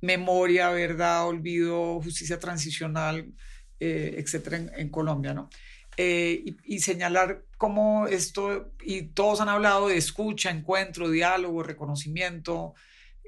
memoria, 0.00 0.70
verdad, 0.70 1.26
olvido, 1.26 2.00
justicia 2.00 2.38
transicional, 2.38 3.32
eh, 3.80 4.16
etcétera, 4.18 4.58
en, 4.76 4.88
Colombia, 4.90 5.34
¿no? 5.34 5.48
Eh, 5.96 6.42
y, 6.44 6.74
y, 6.76 6.80
señalar 6.80 7.44
cómo 7.56 8.06
esto, 8.08 8.72
y 8.82 9.02
todos 9.02 9.40
han 9.40 9.48
hablado 9.48 9.88
de 9.88 9.96
escucha, 9.96 10.50
encuentro, 10.50 11.08
diálogo, 11.08 11.62
reconocimiento, 11.62 12.74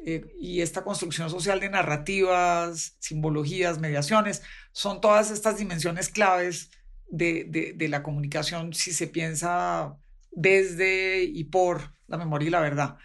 eh, 0.05 0.33
y 0.41 0.61
esta 0.61 0.85
construcción 0.85 1.31
social 1.31 1.61
de 1.61 1.71
narrativas, 1.71 2.97
simbologías, 2.99 3.79
mediaciones, 3.79 4.43
son 4.73 5.01
todas 5.01 5.31
estas 5.31 5.59
dimensiones 5.59 6.09
claves 6.09 6.71
de, 7.09 7.75
de, 7.77 7.89
la 7.89 8.03
comunicación 8.03 8.75
si 8.75 8.93
se 8.93 9.07
piensa 9.07 9.97
desde 10.31 11.23
y 11.23 11.45
por 11.45 11.95
la 12.09 12.19
memoria 12.19 12.49
y 12.49 12.51
la 12.51 12.61
verdad. 12.61 12.97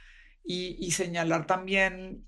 Y, 0.44 0.92
señalar 0.92 1.48
también, 1.48 2.26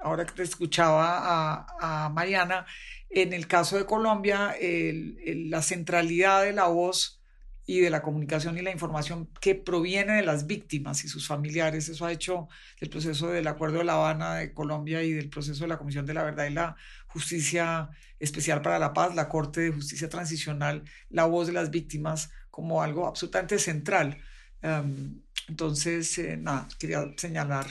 ahora 0.00 0.24
que 0.26 0.34
te 0.34 0.42
escuchaba 0.42 1.66
a, 1.80 2.08
Mariana, 2.10 2.66
en 3.10 3.32
el 3.32 3.48
caso 3.48 3.76
de 3.76 3.86
Colombia, 3.86 4.54
la 4.60 5.62
centralidad 5.62 6.44
de 6.44 6.52
la 6.52 6.68
voz 6.68 7.23
y 7.66 7.80
de 7.80 7.90
la 7.90 8.02
comunicación 8.02 8.58
y 8.58 8.62
la 8.62 8.70
información 8.70 9.28
que 9.40 9.54
proviene 9.54 10.14
de 10.14 10.22
las 10.22 10.46
víctimas 10.46 11.04
y 11.04 11.08
sus 11.08 11.26
familiares. 11.26 11.88
Eso 11.88 12.04
ha 12.04 12.12
hecho 12.12 12.48
el 12.80 12.90
proceso 12.90 13.28
del 13.28 13.46
Acuerdo 13.46 13.78
de 13.78 13.84
La 13.84 13.94
Habana 13.94 14.34
de 14.36 14.52
Colombia 14.52 15.02
y 15.02 15.12
del 15.12 15.30
proceso 15.30 15.64
de 15.64 15.68
la 15.68 15.78
Comisión 15.78 16.04
de 16.04 16.14
la 16.14 16.24
Verdad 16.24 16.46
y 16.46 16.50
la 16.50 16.76
Justicia 17.06 17.90
Especial 18.18 18.62
para 18.62 18.78
la 18.78 18.92
Paz, 18.92 19.14
la 19.14 19.28
Corte 19.28 19.62
de 19.62 19.72
Justicia 19.72 20.08
Transicional, 20.08 20.84
la 21.10 21.24
voz 21.24 21.46
de 21.46 21.52
las 21.54 21.70
víctimas 21.70 22.30
como 22.50 22.82
algo 22.82 23.06
absolutamente 23.06 23.58
central. 23.58 24.18
Em, 24.62 25.20
entonces, 25.48 26.18
eh, 26.18 26.36
nada, 26.36 26.68
quería 26.78 27.04
señalar 27.16 27.66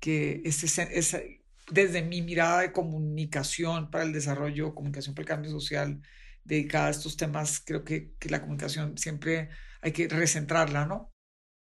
que 0.00 0.42
este, 0.44 0.98
es, 0.98 1.16
desde 1.70 2.02
mi 2.02 2.22
mirada 2.22 2.60
de 2.60 2.72
comunicación 2.72 3.90
para 3.90 4.04
el 4.04 4.12
desarrollo, 4.12 4.74
comunicación 4.74 5.14
para 5.14 5.22
el 5.22 5.28
cambio 5.28 5.50
social, 5.50 6.00
dedicada 6.44 6.86
a 6.86 6.90
estos 6.90 7.16
temas, 7.16 7.62
creo 7.64 7.84
que, 7.84 8.14
que 8.18 8.28
la 8.28 8.40
comunicación 8.40 8.96
siempre 8.98 9.50
hay 9.80 9.92
que 9.92 10.08
recentrarla, 10.08 10.86
¿no? 10.86 11.14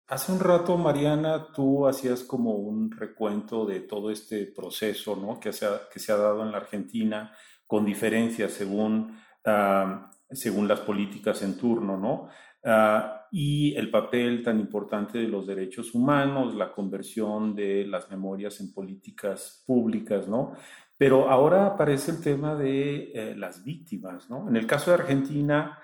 Hace 0.08 0.32
un 0.32 0.40
rato, 0.40 0.78
Mariana, 0.78 1.48
tú 1.56 1.88
hacías 1.88 2.24
como 2.24 2.56
un 2.56 2.92
recuento 2.92 3.66
de 3.66 3.80
todo 3.80 4.12
este 4.12 4.46
proceso 4.46 5.16
¿no? 5.16 5.40
que, 5.40 5.54
se 5.54 5.66
ha, 5.66 5.82
que 5.92 6.00
se 6.00 6.12
ha 6.12 6.18
dado 6.18 6.44
en 6.44 6.52
la 6.52 6.58
Argentina, 6.58 7.32
con 7.66 7.86
diferencias 7.86 8.52
según, 8.52 9.18
uh, 9.46 10.06
según 10.30 10.68
las 10.68 10.82
políticas 10.82 11.42
en 11.42 11.58
turno, 11.58 11.98
¿no? 11.98 12.28
Uh, 12.66 13.24
y 13.32 13.76
el 13.76 13.90
papel 13.90 14.44
tan 14.44 14.60
importante 14.60 15.18
de 15.18 15.28
los 15.28 15.48
derechos 15.48 15.96
humanos, 15.96 16.54
la 16.54 16.72
conversión 16.72 17.56
de 17.56 17.86
las 17.86 18.10
memorias 18.12 18.60
en 18.60 18.72
políticas 18.72 19.64
públicas, 19.66 20.28
¿no? 20.28 20.54
Pero 20.98 21.30
ahora 21.30 21.68
aparece 21.68 22.12
el 22.12 22.22
tema 22.22 22.56
de 22.56 23.12
eh, 23.14 23.36
las 23.36 23.64
víctimas, 23.64 24.30
¿no? 24.30 24.48
En 24.48 24.56
el 24.56 24.68
caso 24.68 24.92
de 24.92 24.98
Argentina, 24.98 25.80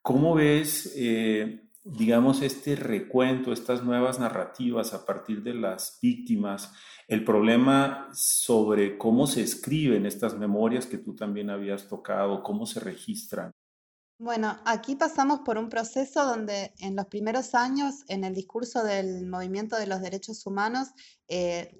¿cómo 0.00 0.34
ves, 0.34 0.94
eh, 0.96 1.68
digamos, 1.82 2.42
este 2.42 2.74
recuento, 2.74 3.52
estas 3.52 3.84
nuevas 3.84 4.18
narrativas 4.18 4.94
a 4.94 5.04
partir 5.04 5.42
de 5.42 5.54
las 5.54 5.98
víctimas? 6.00 6.72
El 7.06 7.24
problema 7.24 8.08
sobre 8.12 8.96
cómo 8.96 9.26
se 9.26 9.42
escriben 9.42 10.06
estas 10.06 10.38
memorias 10.38 10.86
que 10.86 10.98
tú 10.98 11.14
también 11.14 11.50
habías 11.50 11.86
tocado, 11.86 12.42
cómo 12.42 12.64
se 12.64 12.80
registran. 12.80 13.52
Bueno, 14.18 14.56
aquí 14.64 14.94
pasamos 14.94 15.40
por 15.40 15.58
un 15.58 15.68
proceso 15.68 16.24
donde 16.24 16.72
en 16.78 16.94
los 16.94 17.06
primeros 17.06 17.54
años, 17.54 18.04
en 18.08 18.22
el 18.22 18.32
discurso 18.32 18.84
del 18.84 19.26
movimiento 19.26 19.76
de 19.76 19.88
los 19.88 20.00
derechos 20.00 20.46
humanos, 20.46 20.88
eh, 21.28 21.76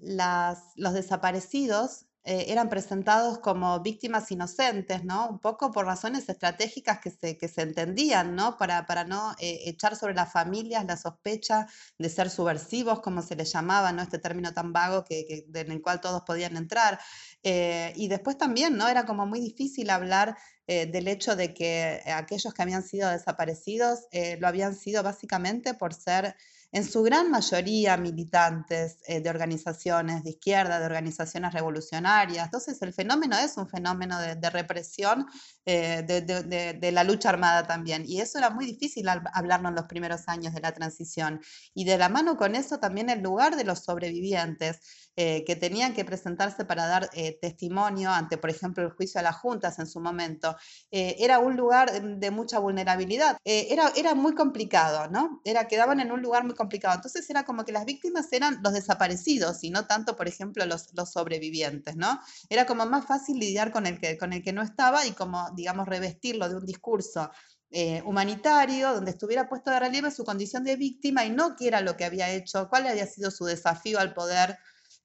los 0.76 0.92
desaparecidos 0.92 2.06
eh, 2.26 2.46
eran 2.48 2.70
presentados 2.70 3.38
como 3.38 3.80
víctimas 3.80 4.30
inocentes, 4.30 5.04
¿no? 5.04 5.28
Un 5.28 5.38
poco 5.40 5.70
por 5.70 5.84
razones 5.84 6.26
estratégicas 6.26 6.98
que 6.98 7.10
se, 7.10 7.36
que 7.36 7.48
se 7.48 7.60
entendían, 7.60 8.34
¿no? 8.34 8.56
Para, 8.56 8.86
para 8.86 9.04
no 9.04 9.32
eh, 9.38 9.60
echar 9.66 9.94
sobre 9.94 10.14
las 10.14 10.32
familias 10.32 10.86
la 10.86 10.96
sospecha 10.96 11.66
de 11.98 12.08
ser 12.08 12.30
subversivos, 12.30 13.00
como 13.00 13.20
se 13.20 13.36
les 13.36 13.52
llamaba, 13.52 13.92
¿no? 13.92 14.00
Este 14.00 14.18
término 14.18 14.54
tan 14.54 14.72
vago 14.72 15.04
que, 15.04 15.44
en 15.52 15.70
el 15.70 15.82
cual 15.82 16.00
todos 16.00 16.22
podían 16.22 16.56
entrar. 16.56 16.98
Eh, 17.42 17.92
y 17.94 18.08
después 18.08 18.38
también, 18.38 18.78
¿no? 18.78 18.88
Era 18.88 19.04
como 19.04 19.26
muy 19.26 19.40
difícil 19.40 19.90
hablar 19.90 20.38
del 20.66 21.08
hecho 21.08 21.36
de 21.36 21.52
que 21.52 22.00
aquellos 22.06 22.54
que 22.54 22.62
habían 22.62 22.82
sido 22.82 23.10
desaparecidos 23.10 24.06
lo 24.38 24.48
habían 24.48 24.74
sido 24.74 25.02
básicamente 25.02 25.74
por 25.74 25.92
ser 25.92 26.36
en 26.74 26.84
su 26.84 27.04
gran 27.04 27.30
mayoría 27.30 27.96
militantes 27.96 28.98
eh, 29.06 29.20
de 29.20 29.30
organizaciones 29.30 30.24
de 30.24 30.30
izquierda, 30.30 30.80
de 30.80 30.86
organizaciones 30.86 31.54
revolucionarias. 31.54 32.46
Entonces 32.46 32.82
el 32.82 32.92
fenómeno 32.92 33.38
es 33.38 33.56
un 33.56 33.68
fenómeno 33.68 34.18
de, 34.18 34.50
represión 34.50 35.24
eh, 35.64 36.02
de, 36.02 36.92
la 36.92 37.04
lucha 37.04 37.28
armada 37.28 37.64
también. 37.64 38.02
Y 38.04 38.20
eso 38.20 38.38
era 38.38 38.50
muy 38.50 38.66
difícil 38.66 39.06
hablarlo 39.08 39.68
en 39.68 39.76
los 39.76 39.84
primeros 39.84 40.22
años 40.26 40.52
de 40.52 40.60
la 40.60 40.72
transición. 40.72 41.40
Y 41.74 41.84
de 41.84 41.96
la 41.96 42.08
mano 42.08 42.36
con 42.36 42.56
eso 42.56 42.80
también 42.80 43.08
el 43.08 43.20
lugar 43.20 43.54
de 43.54 43.62
los 43.62 43.84
sobrevivientes 43.84 44.80
eh, 45.16 45.44
que 45.46 45.54
tenían 45.54 45.94
que 45.94 46.04
presentarse 46.04 46.64
para 46.64 46.88
dar 46.88 47.08
testimonio 47.40 48.10
ante, 48.10 48.36
por 48.36 48.50
ejemplo, 48.50 48.82
el 48.82 48.90
juicio 48.90 49.20
a 49.20 49.22
las 49.22 49.36
juntas 49.36 49.78
en 49.78 49.86
su 49.86 50.00
momento, 50.00 50.56
era 50.90 51.38
un 51.38 51.56
lugar 51.56 52.02
de 52.02 52.30
mucha 52.32 52.58
vulnerabilidad. 52.58 53.36
era, 53.44 53.92
era 53.94 54.16
muy 54.16 54.34
complicado, 54.34 55.08
¿no? 55.08 55.40
Era, 55.44 55.68
quedaban 55.68 56.00
en 56.00 56.10
un 56.10 56.20
lugar 56.20 56.42
muy 56.42 56.54
complicado 56.54 56.63
complicado. 56.64 56.94
Entonces 56.94 57.28
era 57.28 57.44
como 57.44 57.64
que 57.64 57.72
las 57.72 57.84
víctimas 57.84 58.32
eran 58.32 58.60
los 58.62 58.72
desaparecidos 58.72 59.62
y 59.62 59.70
no 59.70 59.86
tanto, 59.86 60.16
por 60.16 60.28
ejemplo, 60.28 60.64
los, 60.66 60.92
los 60.94 61.12
sobrevivientes, 61.12 61.96
¿no? 61.96 62.20
Era 62.48 62.64
como 62.64 62.86
más 62.86 63.06
fácil 63.06 63.38
lidiar 63.38 63.70
con 63.70 63.86
el, 63.86 64.00
que, 64.00 64.16
con 64.16 64.32
el 64.32 64.42
que 64.42 64.52
no 64.52 64.62
estaba 64.62 65.06
y 65.06 65.12
como, 65.12 65.50
digamos, 65.54 65.86
revestirlo 65.86 66.48
de 66.48 66.56
un 66.56 66.64
discurso 66.64 67.30
eh, 67.70 68.02
humanitario, 68.06 68.94
donde 68.94 69.10
estuviera 69.10 69.48
puesto 69.48 69.70
de 69.70 69.80
relieve 69.80 70.10
su 70.10 70.24
condición 70.24 70.64
de 70.64 70.76
víctima 70.76 71.24
y 71.24 71.30
no 71.30 71.54
qué 71.56 71.68
era 71.68 71.80
lo 71.80 71.96
que 71.96 72.04
había 72.04 72.30
hecho, 72.30 72.68
cuál 72.68 72.86
había 72.86 73.06
sido 73.06 73.30
su 73.30 73.44
desafío 73.44 73.98
al 73.98 74.14
poder 74.14 74.58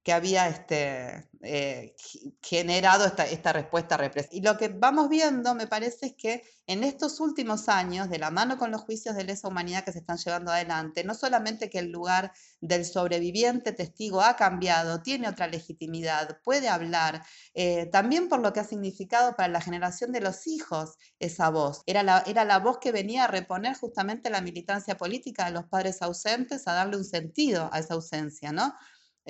que 0.10 0.14
había 0.14 0.48
este, 0.48 1.30
eh, 1.44 1.96
generado 2.42 3.06
esta, 3.06 3.28
esta 3.28 3.54
respuesta 3.54 3.96
represiva. 3.96 4.36
Y 4.36 4.42
lo 4.42 4.58
que 4.58 4.70
vamos 4.70 5.08
viendo, 5.08 5.54
me 5.54 5.68
parece, 5.68 6.08
es 6.08 6.14
que 6.16 6.42
en 6.66 6.84
estos 6.84 7.20
últimos 7.20 7.70
años, 7.70 8.10
de 8.10 8.18
la 8.18 8.32
mano 8.32 8.58
con 8.58 8.72
los 8.72 8.82
juicios 8.82 9.16
de 9.16 9.24
lesa 9.24 9.48
humanidad 9.48 9.84
que 9.84 9.92
se 9.92 10.00
están 10.00 10.18
llevando 10.18 10.52
adelante, 10.52 11.04
no 11.04 11.14
solamente 11.14 11.70
que 11.70 11.78
el 11.78 11.92
lugar 11.92 12.32
del 12.60 12.86
sobreviviente 12.86 13.72
testigo 13.72 14.22
ha 14.22 14.36
cambiado, 14.36 15.04
tiene 15.04 15.30
otra 15.30 15.46
legitimidad, 15.46 16.40
puede 16.44 16.70
hablar, 16.70 17.24
eh, 17.54 17.86
también 17.92 18.30
por 18.30 18.40
lo 18.40 18.52
que 18.52 18.62
ha 18.62 18.64
significado 18.64 19.36
para 19.36 19.50
la 19.50 19.62
generación 19.62 20.12
de 20.12 20.22
los 20.22 20.48
hijos 20.48 20.98
esa 21.20 21.52
voz. 21.52 21.84
Era 21.86 22.02
la, 22.02 22.24
era 22.26 22.46
la 22.46 22.58
voz 22.58 22.80
que 22.80 22.92
venía 22.92 23.26
a 23.26 23.28
reponer 23.28 23.76
justamente 23.78 24.32
la 24.32 24.42
militancia 24.42 24.98
política 24.98 25.46
de 25.46 25.52
los 25.52 25.66
padres 25.66 26.02
ausentes, 26.02 26.68
a 26.68 26.74
darle 26.74 26.98
un 26.98 27.06
sentido 27.06 27.70
a 27.72 27.78
esa 27.78 27.94
ausencia, 27.94 28.52
¿no? 28.52 28.74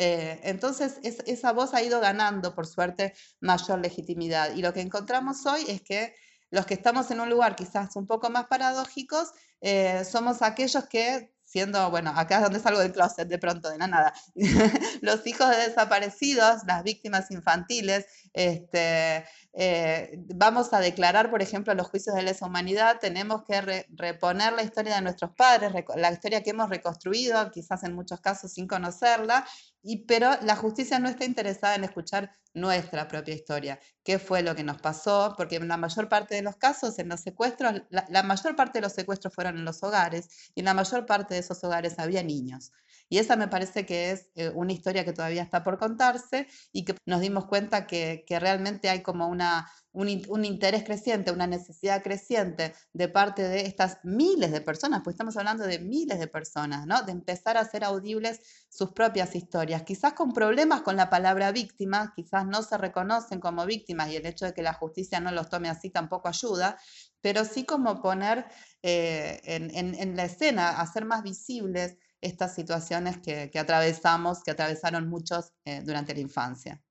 Eh, 0.01 0.39
entonces, 0.43 0.97
esa 1.03 1.51
voz 1.51 1.73
ha 1.73 1.81
ido 1.81 1.99
ganando, 1.99 2.55
por 2.55 2.65
suerte, 2.65 3.13
mayor 3.41 3.79
legitimidad. 3.79 4.55
Y 4.55 4.61
lo 4.61 4.71
que 4.71 4.79
encontramos 4.79 5.45
hoy 5.45 5.65
es 5.67 5.81
que 5.81 6.15
los 6.51 6.65
que 6.65 6.73
estamos 6.73 7.11
en 7.11 7.19
un 7.19 7.29
lugar 7.29 7.57
quizás 7.57 7.97
un 7.97 8.07
poco 8.07 8.29
más 8.29 8.45
paradójicos, 8.45 9.33
eh, 9.59 10.05
somos 10.05 10.41
aquellos 10.41 10.87
que 10.87 11.33
siendo, 11.49 11.89
bueno, 11.89 12.13
acá 12.15 12.37
es 12.37 12.43
donde 12.43 12.59
salgo 12.59 12.79
del 12.79 12.91
closet 12.93 13.27
de 13.27 13.39
pronto, 13.39 13.71
de 13.71 13.79
la 13.79 13.87
nada, 13.87 14.13
los 15.01 15.25
hijos 15.25 15.49
de 15.49 15.57
desaparecidos, 15.57 16.61
las 16.67 16.83
víctimas 16.83 17.31
infantiles, 17.31 18.05
este, 18.33 19.25
eh, 19.53 20.11
vamos 20.35 20.71
a 20.73 20.79
declarar, 20.79 21.31
por 21.31 21.41
ejemplo, 21.41 21.73
los 21.73 21.87
juicios 21.87 22.15
de 22.15 22.21
lesa 22.21 22.45
humanidad, 22.45 22.99
tenemos 22.99 23.43
que 23.45 23.85
reponer 23.89 24.53
la 24.53 24.61
historia 24.61 24.93
de 24.93 25.01
nuestros 25.01 25.31
padres, 25.35 25.73
la 25.95 26.11
historia 26.11 26.43
que 26.43 26.51
hemos 26.51 26.69
reconstruido, 26.69 27.49
quizás 27.49 27.83
en 27.83 27.95
muchos 27.95 28.21
casos 28.21 28.53
sin 28.53 28.67
conocerla, 28.67 29.43
y, 29.81 30.05
pero 30.05 30.31
la 30.41 30.55
justicia 30.55 30.99
no 30.99 31.09
está 31.09 31.25
interesada 31.25 31.75
en 31.75 31.83
escuchar 31.83 32.31
nuestra 32.53 33.07
propia 33.07 33.35
historia, 33.35 33.79
qué 34.03 34.19
fue 34.19 34.41
lo 34.41 34.55
que 34.55 34.63
nos 34.63 34.81
pasó, 34.81 35.33
porque 35.37 35.57
en 35.57 35.67
la 35.67 35.77
mayor 35.77 36.09
parte 36.09 36.35
de 36.35 36.41
los 36.41 36.55
casos, 36.55 36.97
en 36.99 37.09
los 37.09 37.21
secuestros, 37.21 37.83
la, 37.89 38.23
mayor 38.23 38.55
parte 38.55 38.79
de 38.79 38.83
los 38.83 38.93
secuestros 38.93 39.33
fueron 39.33 39.57
en 39.57 39.65
los 39.65 39.83
hogares 39.83 40.51
y 40.55 40.61
en 40.61 40.65
la 40.65 40.73
mayor 40.73 41.05
parte 41.05 41.35
de 41.35 41.41
esos 41.41 41.63
hogares 41.63 41.99
había 41.99 42.23
niños. 42.23 42.71
Y 43.07 43.17
esa 43.17 43.35
me 43.35 43.47
parece 43.47 43.85
que 43.85 44.11
es 44.11 44.29
eh, 44.35 44.51
una 44.53 44.71
historia 44.71 45.03
que 45.03 45.13
todavía 45.13 45.41
está 45.41 45.63
por 45.63 45.79
contarse 45.79 46.47
y 46.71 46.85
que 46.85 46.95
nos 47.05 47.21
dimos 47.21 47.45
cuenta 47.45 47.87
que, 47.87 48.23
realmente 48.29 48.89
hay 48.89 49.01
como 49.01 49.27
una, 49.27 49.69
un, 49.99 50.45
interés 50.45 50.83
creciente, 50.83 51.31
una 51.31 51.45
necesidad 51.45 52.01
creciente 52.01 52.73
de 52.93 53.09
parte 53.09 53.43
de 53.43 53.61
estas 53.61 53.97
miles 54.03 54.51
de 54.51 54.61
personas, 54.61 55.01
pues 55.03 55.15
estamos 55.15 55.35
hablando 55.35 55.65
de 55.65 55.79
miles 55.79 56.19
de 56.19 56.27
personas, 56.27 56.85
¿no? 56.85 57.01
De 57.03 57.11
empezar 57.11 57.57
a 57.57 57.61
hacer 57.61 57.83
audibles 57.83 58.39
sus 58.69 58.93
propias 58.93 59.35
historias, 59.35 59.83
quizás 59.83 60.13
con 60.13 60.31
problemas 60.31 60.81
con 60.81 60.95
la 60.95 61.09
palabra 61.09 61.51
víctima, 61.51 62.13
quizás 62.15 62.45
no 62.45 62.63
se 62.63 62.77
reconocen 62.77 63.41
como 63.41 63.65
víctimas 63.65 64.09
y 64.09 64.15
el 64.15 64.25
hecho 64.25 64.45
de 64.45 64.53
que 64.53 64.61
la 64.61 64.73
justicia 64.73 65.19
no 65.19 65.31
los 65.31 65.49
tome 65.49 65.69
así 65.69 65.89
tampoco 65.89 66.29
ayuda, 66.29 66.77
pero 67.21 67.43
sí 67.43 67.65
como 67.65 68.01
poner 68.01 68.45
eh, 68.81 69.41
en, 69.43 70.15
la 70.15 70.23
escena, 70.23 70.79
hacer 70.79 71.03
más 71.03 71.23
visibles 71.23 71.97
estas 72.21 72.55
situaciones 72.55 73.17
que, 73.17 73.51
atravesamos, 73.59 74.43
que 74.43 74.51
atravesaron 74.51 75.09
muchos 75.09 75.51
eh, 75.65 75.81
durante 75.83 76.13
la 76.13 76.21
infancia. 76.21 76.81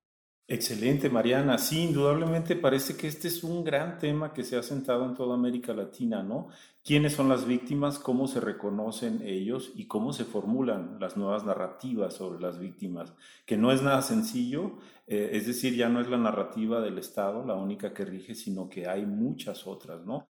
Excelente, 0.51 1.11
Mariana. 1.11 1.59
Sí, 1.59 1.83
indudablemente 1.85 2.57
parece 2.57 2.97
que 2.97 3.07
este 3.07 3.29
es 3.29 3.45
un 3.45 3.63
gran 3.63 3.99
tema 3.99 4.33
que 4.33 4.43
se 4.43 4.57
ha 4.57 4.63
sentado 4.63 5.05
en 5.05 5.15
toda 5.15 5.35
América 5.35 5.75
Latina, 5.75 6.23
¿no? 6.23 6.49
¿Quiénes 6.83 7.13
son 7.13 7.29
las 7.29 7.47
víctimas? 7.47 7.99
¿Cómo 7.99 8.27
se 8.27 8.41
reconocen 8.41 9.21
ellos? 9.23 9.73
¿Y 9.75 9.87
cómo 9.87 10.15
se 10.15 10.25
formulan 10.25 10.97
las 11.01 11.19
nuevas 11.19 11.45
narrativas 11.45 12.15
sobre 12.15 12.41
las 12.41 12.59
víctimas? 12.59 13.13
Que 13.45 13.59
no 13.59 13.71
es 13.73 13.83
nada 13.83 14.01
sencillo, 14.01 14.79
eh, 15.07 15.29
es 15.35 15.47
decir, 15.47 15.75
ya 15.77 15.91
no 15.91 16.01
es 16.01 16.09
la 16.09 16.17
narrativa 16.17 16.81
del 16.81 16.97
Estado 16.97 17.45
la 17.45 17.55
única 17.55 17.93
que 17.93 18.07
rige, 18.07 18.35
sino 18.35 18.71
que 18.71 18.89
hay 18.89 19.05
muchas 19.05 19.67
otras, 19.67 20.07
¿no? 20.07 20.31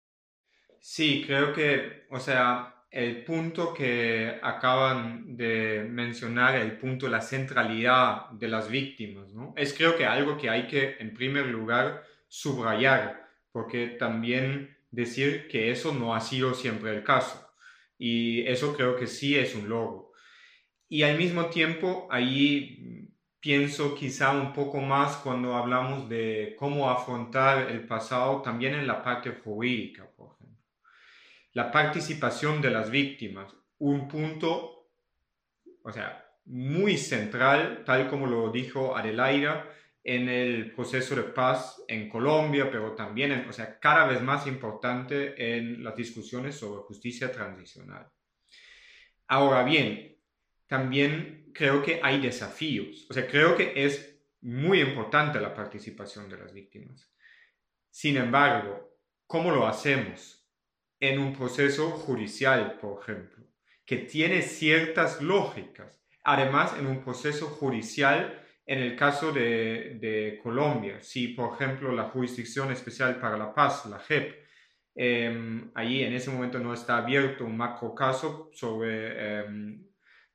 Sí, 0.80 1.24
creo 1.26 1.54
que, 1.54 2.06
o 2.12 2.20
sea, 2.20 2.83
el 2.94 3.24
punto 3.24 3.74
que 3.74 4.40
acaban 4.44 5.36
de 5.36 5.84
mencionar, 5.90 6.56
el 6.56 6.78
punto 6.78 7.08
la 7.08 7.22
centralidad 7.22 8.30
de 8.30 8.48
las 8.48 8.70
víctimas. 8.70 9.34
Es 9.56 9.74
creo 9.74 9.98
que 9.98 10.06
algo 10.06 10.38
que 10.38 10.52
hay 10.52 10.68
que, 10.68 10.98
en 11.00 11.12
primer 11.12 11.48
lugar, 11.48 12.04
subrayar, 12.28 13.28
porque 13.52 13.88
también 13.88 14.78
decir 14.92 15.48
que 15.48 15.72
eso 15.72 15.92
no 15.92 16.14
ha 16.14 16.22
sido 16.22 16.54
siempre 16.54 16.96
el 16.96 17.04
caso. 17.04 17.50
Y 17.98 18.46
eso 18.46 18.76
creo 18.76 18.96
que 18.96 19.08
sí 19.08 19.36
es 19.36 19.56
un 19.56 19.70
logro. 19.70 20.12
Y 20.88 21.02
al 21.02 21.18
mismo 21.18 21.48
tiempo, 21.48 22.08
ahí 22.12 23.10
pienso 23.40 23.96
quizá 23.96 24.34
un 24.34 24.54
poco 24.54 24.80
más 24.82 25.18
cuando 25.18 25.56
hablamos 25.56 26.08
de 26.10 26.56
cómo 26.60 26.92
afrontar 26.92 27.72
el 27.72 27.88
pasado 27.88 28.44
también 28.44 28.76
en 28.76 28.86
la 28.86 29.02
parte 29.02 29.32
jurídica, 29.44 30.08
la 31.54 31.72
participación 31.72 32.62
de 32.62 32.72
las 32.72 32.90
víctimas, 32.90 33.54
un 33.78 34.08
punto, 34.08 34.90
o 35.84 35.92
sea, 35.92 36.26
muy 36.46 36.98
central, 36.98 37.84
tal 37.86 38.10
como 38.10 38.28
lo 38.28 38.52
dijo 38.52 38.96
Adelaida, 38.96 39.70
en 40.04 40.28
el 40.28 40.74
proceso 40.74 41.16
de 41.16 41.24
paz 41.24 41.82
en 41.88 42.10
Colombia, 42.10 42.70
pero 42.70 42.94
también, 42.94 43.46
o 43.48 43.54
sea, 43.54 43.80
cada 43.80 44.06
vez 44.06 44.22
más 44.22 44.46
importante 44.48 45.56
en 45.56 45.82
las 45.82 45.96
discusiones 45.96 46.56
sobre 46.56 46.82
justicia 46.82 47.32
transicional. 47.32 48.12
Ahora 49.28 49.64
bien, 49.64 50.18
también 50.68 51.52
creo 51.54 51.82
que 51.82 52.02
hay 52.04 52.20
desafíos, 52.20 53.08
o 53.10 53.14
sea, 53.14 53.28
creo 53.28 53.56
que 53.56 53.86
es 53.86 54.22
muy 54.42 54.82
importante 54.82 55.40
la 55.40 55.54
participación 55.54 56.28
de 56.28 56.38
las 56.38 56.54
víctimas. 56.54 57.10
Sin 57.90 58.18
embargo, 58.18 58.98
¿cómo 59.26 59.52
lo 59.52 59.66
hacemos? 59.66 60.43
En 61.04 61.20
un 61.20 61.34
proceso 61.34 61.92
judicial, 61.92 62.78
por 62.80 63.02
ejemplo, 63.02 63.44
que 63.86 63.98
tiene 63.98 64.42
ciertas 64.42 65.22
lógicas. 65.22 66.02
Además, 66.24 66.76
en 66.80 66.88
un 66.88 67.04
proceso 67.04 67.48
judicial, 67.48 68.42
en 68.66 68.80
el 68.80 68.96
caso 68.96 69.34
de, 69.34 70.40
Colombia, 70.42 71.02
si 71.02 71.28
por 71.30 71.56
ejemplo 71.56 71.92
la 71.92 72.06
Jurisdicción 72.06 72.72
Especial 72.72 73.20
para 73.20 73.38
la 73.38 73.54
Paz, 73.54 73.86
la 73.88 74.00
JEP, 74.00 74.32
eh, 74.96 75.26
em, 75.26 75.72
allí 75.76 76.04
en 76.04 76.14
ese 76.14 76.32
momento 76.32 76.60
no 76.60 76.74
está 76.74 77.00
abierto 77.00 77.44
un 77.44 77.58
macro 77.58 77.94
caso 77.94 78.50
sobre 78.54 79.40
em, 79.40 79.86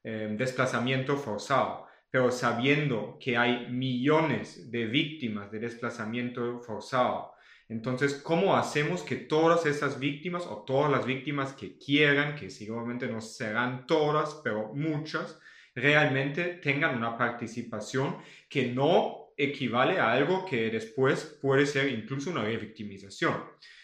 em, 0.04 0.36
desplazamiento 0.36 1.16
forzado, 1.16 1.86
pero 2.10 2.30
sabiendo 2.30 3.16
que 3.18 3.38
hay 3.38 3.70
millones 3.70 4.70
de 4.70 4.84
víctimas 4.84 5.50
de 5.50 5.60
desplazamiento 5.60 6.60
forzado, 6.60 7.37
entonces, 7.68 8.14
¿cómo 8.14 8.56
hacemos 8.56 9.02
que 9.02 9.16
todas 9.16 9.66
esas 9.66 10.00
víctimas 10.00 10.46
o 10.46 10.64
todas 10.66 10.90
las 10.90 11.04
víctimas 11.04 11.52
que 11.52 11.76
quieran, 11.76 12.34
que 12.34 12.48
seguramente 12.48 13.06
no 13.08 13.20
serán 13.20 13.86
todas, 13.86 14.40
pero 14.42 14.72
muchas, 14.74 15.38
realmente 15.74 16.44
tengan 16.62 16.96
una 16.96 17.18
participación 17.18 18.16
que 18.48 18.72
no 18.72 19.34
equivale 19.36 19.98
a 19.98 20.12
algo 20.12 20.46
que 20.46 20.70
después 20.70 21.38
puede 21.42 21.66
ser 21.66 21.90
incluso 21.92 22.30
una 22.30 22.42
revictimización? 22.42 23.36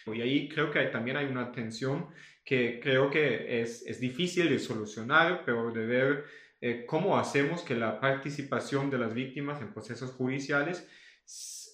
Y 0.07 0.21
ahí 0.23 0.49
creo 0.49 0.71
que 0.71 0.81
también 0.87 1.19
hay 1.19 1.27
una 1.27 1.53
tensión 1.53 2.09
que 2.43 2.81
creo 2.83 3.11
que 3.11 3.61
es, 3.61 3.85
es 3.87 4.01
difícil 4.01 4.49
de 4.49 4.59
solucionar, 4.59 5.43
pero 5.45 5.71
de 5.71 5.87
ver 5.87 6.25
eh, 6.63 6.85
cómo 6.87 7.19
hacemos 7.19 7.63
que 7.63 7.75
la 7.75 8.01
participación 8.01 8.89
de 8.89 8.99
las 8.99 9.13
víctimas 9.13 9.61
en 9.61 9.75
procesos 9.75 10.13
judiciales 10.13 10.89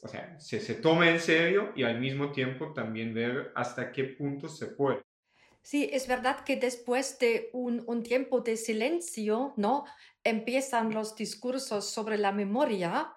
o 0.02 0.08
sea, 0.08 0.38
se, 0.40 0.60
se 0.60 0.74
tome 0.74 1.10
en 1.10 1.20
serio 1.20 1.72
y 1.76 1.82
al 1.82 2.00
mismo 2.00 2.32
tiempo 2.32 2.72
también 2.72 3.12
ver 3.12 3.52
hasta 3.54 3.92
qué 3.92 4.04
punto 4.04 4.48
se 4.48 4.66
puede. 4.66 5.02
Sí, 5.62 5.90
es 5.92 6.06
verdad 6.08 6.42
que 6.42 6.56
después 6.56 7.18
de 7.18 7.50
un, 7.52 7.84
un, 7.86 8.02
tiempo 8.02 8.40
de 8.40 8.56
silencio, 8.56 9.52
¿no? 9.56 9.84
Empiezan 10.24 10.92
los 10.92 11.14
discursos 11.14 11.84
sobre 11.90 12.16
la 12.16 12.32
memoria, 12.32 13.12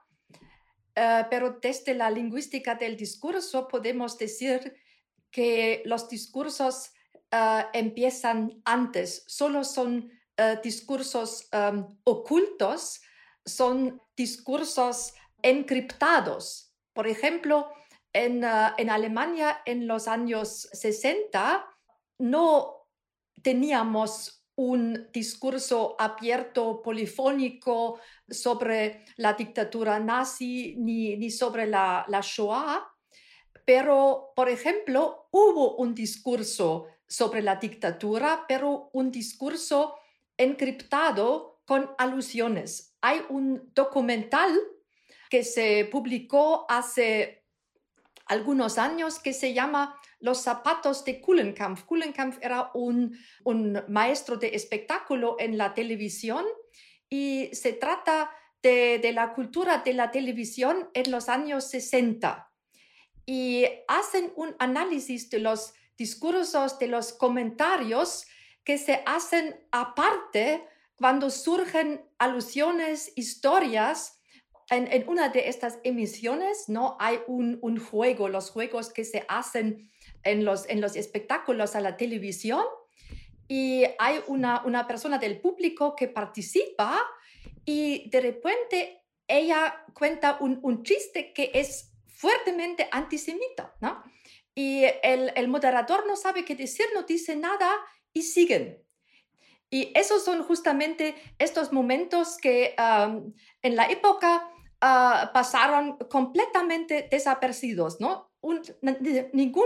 uh, 0.98 1.26
pero 1.30 1.58
desde 1.62 1.94
la 1.94 2.10
lingüística 2.10 2.76
del 2.76 2.98
discurso 2.98 3.68
podemos 3.68 4.18
decir 4.18 4.76
que 5.32 5.84
los 5.86 6.10
discursos 6.10 6.92
uh, 7.32 7.66
empiezan 7.74 8.62
antes, 8.66 9.24
solo 9.28 9.64
son 9.64 10.12
uh, 10.38 10.62
discursos 10.62 11.50
um, 11.54 11.98
ocultos, 12.04 13.02
son 13.46 14.02
discursos 14.16 15.14
encriptados. 15.42 16.73
Por 16.94 17.08
ejemplo, 17.08 17.70
en, 18.14 18.44
en 18.78 18.90
Alemania 18.90 19.62
en 19.66 19.88
los 19.88 20.08
años 20.08 20.70
60, 20.72 21.66
no 22.20 22.88
teníamos 23.42 24.44
un 24.56 25.10
discurso 25.12 25.96
abierto, 26.00 26.82
polifónico 26.82 28.00
sobre 28.30 29.06
la 29.18 29.34
dictadura 29.34 30.00
nazi 30.00 30.76
ni, 30.78 31.30
sobre 31.32 31.66
la, 31.66 32.06
Shoah, 32.22 32.88
pero, 33.66 34.32
por 34.36 34.50
ejemplo, 34.50 35.28
hubo 35.32 35.78
un 35.78 35.96
discurso 35.96 36.88
sobre 37.08 37.42
la 37.42 37.56
dictadura, 37.56 38.46
pero 38.48 38.90
un 38.94 39.12
discurso 39.12 39.96
encriptado 40.38 41.62
con 41.66 41.92
alusiones. 41.98 42.96
Hay 43.02 43.22
un 43.30 43.72
documental 43.74 44.52
que 45.30 45.44
se 45.44 45.88
publicó 45.92 46.66
hace 46.70 47.44
algunos 48.26 48.78
años 48.78 49.20
que 49.20 49.34
se 49.34 49.54
llama 49.54 50.00
los 50.20 50.42
zapatos 50.42 51.04
de 51.04 51.20
Kuhlenkampf. 51.20 51.84
Kuhlenkampf 51.84 52.38
era 52.42 52.72
un, 52.74 53.18
un 53.44 53.84
maestro 53.90 54.38
de 54.38 54.56
espectáculo 54.56 55.36
en 55.40 55.58
la 55.58 55.74
televisión 55.74 56.46
y 57.10 57.50
se 57.54 57.74
trata 57.74 58.32
de, 58.62 59.00
de, 59.00 59.12
la 59.12 59.34
cultura 59.34 59.80
de 59.80 59.94
la 59.94 60.12
televisión 60.12 60.90
en 60.94 61.12
los 61.12 61.28
años 61.28 61.66
60. 61.66 62.50
Y 63.26 63.66
hacen 63.88 64.32
un 64.36 64.56
análisis 64.60 65.30
de 65.30 65.40
los 65.40 65.74
discursos, 65.98 66.80
de 66.80 66.88
los 66.88 67.12
comentarios 67.14 68.26
que 68.64 68.78
se 68.78 69.04
hacen 69.06 69.68
aparte 69.72 70.66
cuando 70.96 71.30
surgen 71.30 72.06
alusiones, 72.18 73.12
historias 73.16 74.22
en, 74.76 74.92
en, 74.92 75.08
una 75.08 75.30
de 75.30 75.48
estas 75.50 75.80
emisiones 75.84 76.70
no 76.70 76.98
hay 77.00 77.20
un, 77.28 77.60
un, 77.62 77.80
juego, 77.80 78.30
los 78.30 78.50
juegos 78.52 78.92
que 78.92 79.06
se 79.06 79.26
hacen 79.28 79.90
en 80.24 80.46
los, 80.46 80.68
en 80.70 80.82
los 80.82 80.96
espectáculos 80.96 81.76
a 81.76 81.82
la 81.82 81.98
televisión 81.98 82.64
y 83.48 83.84
hay 84.00 84.20
una, 84.28 84.64
una 84.66 84.88
persona 84.88 85.18
del 85.18 85.40
público 85.40 85.96
que 85.96 86.08
participa 86.08 87.00
y 87.66 88.10
de 88.10 88.22
repente 88.22 89.02
ella 89.28 89.86
cuenta 89.94 90.38
un, 90.40 90.60
un 90.64 90.84
chiste 90.84 91.34
que 91.34 91.52
es 91.54 91.92
fuertemente 92.08 92.88
antisemita, 92.92 93.76
¿no? 93.82 94.04
Y 94.56 94.84
el, 95.02 95.32
el, 95.36 95.48
moderador 95.48 96.06
no 96.06 96.16
sabe 96.16 96.46
qué 96.46 96.56
decir, 96.56 96.86
no 96.94 97.04
dice 97.04 97.36
nada 97.36 97.72
y 98.14 98.22
siguen. 98.22 98.84
Y 99.70 99.92
esos 99.96 100.24
son 100.24 100.44
justamente 100.44 101.16
estos 101.40 101.74
momentos 101.74 102.38
que 102.38 102.76
um, 102.78 103.34
en 103.64 103.76
la 103.76 103.88
época 103.88 104.48
uh, 104.84 105.32
pasaron 105.34 105.98
completamente 106.10 107.08
desapercibidos, 107.10 108.02
¿no? 108.02 108.32
Un, 108.42 108.62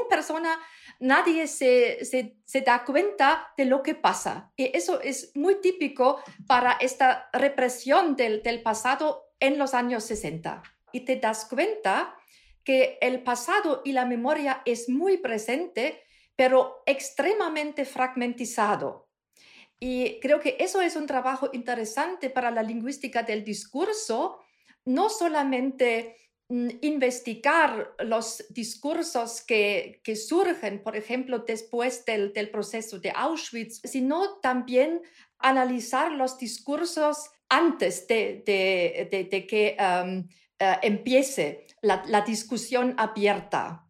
persona, 0.07 0.59
nadie 0.99 1.47
se, 1.47 2.05
se, 2.05 2.37
se, 2.45 2.61
da 2.61 2.85
cuenta 2.85 3.51
de 3.57 3.65
lo 3.65 3.81
que 3.81 3.95
pasa. 3.95 4.51
Y 4.55 4.69
eso 4.77 5.01
es 5.01 5.31
muy 5.35 5.59
típico 5.61 6.21
para 6.45 6.73
esta 6.73 7.27
represión 7.33 8.15
del, 8.15 8.43
del 8.43 8.61
pasado 8.61 9.31
en 9.39 9.57
los 9.57 9.73
años 9.73 10.03
60. 10.03 10.61
Y 10.91 11.01
te 11.01 11.15
das 11.15 11.45
cuenta 11.45 12.15
que 12.63 12.99
el 13.01 13.23
pasado 13.23 13.81
y 13.83 13.93
la 13.93 14.05
memoria 14.05 14.61
es 14.65 14.89
muy 14.89 15.17
presente, 15.17 16.03
pero 16.35 16.83
extremadamente 16.85 17.83
fragmentizado. 17.83 19.07
Y 19.79 20.19
creo 20.19 20.39
que 20.39 20.57
eso 20.59 20.81
es 20.81 20.95
un 20.95 21.07
trabajo 21.07 21.49
interesante 21.53 22.29
para 22.29 22.51
la 22.51 22.63
lingüística 22.63 23.23
del 23.23 23.43
discurso, 23.43 24.39
no 24.87 25.09
solamente 25.09 26.15
mm, 26.49 26.69
investigar 26.81 27.93
los 27.99 28.45
discursos 28.49 29.41
que, 29.41 30.01
que, 30.03 30.15
surgen, 30.15 30.81
por 30.81 30.95
ejemplo, 30.95 31.39
después 31.39 32.05
del, 32.05 32.31
del, 32.33 32.49
proceso 32.49 32.97
de 32.99 33.11
Auschwitz, 33.11 33.81
sino 33.83 34.39
también 34.39 35.01
analizar 35.39 36.11
los 36.11 36.37
discursos 36.37 37.29
antes 37.49 38.07
de, 38.07 38.43
de, 38.45 39.47
que 39.47 39.77
uh, 39.79 40.23
empiece 40.81 41.67
la, 41.81 42.03
la 42.07 42.21
discusión 42.21 42.95
abierta. 42.97 43.86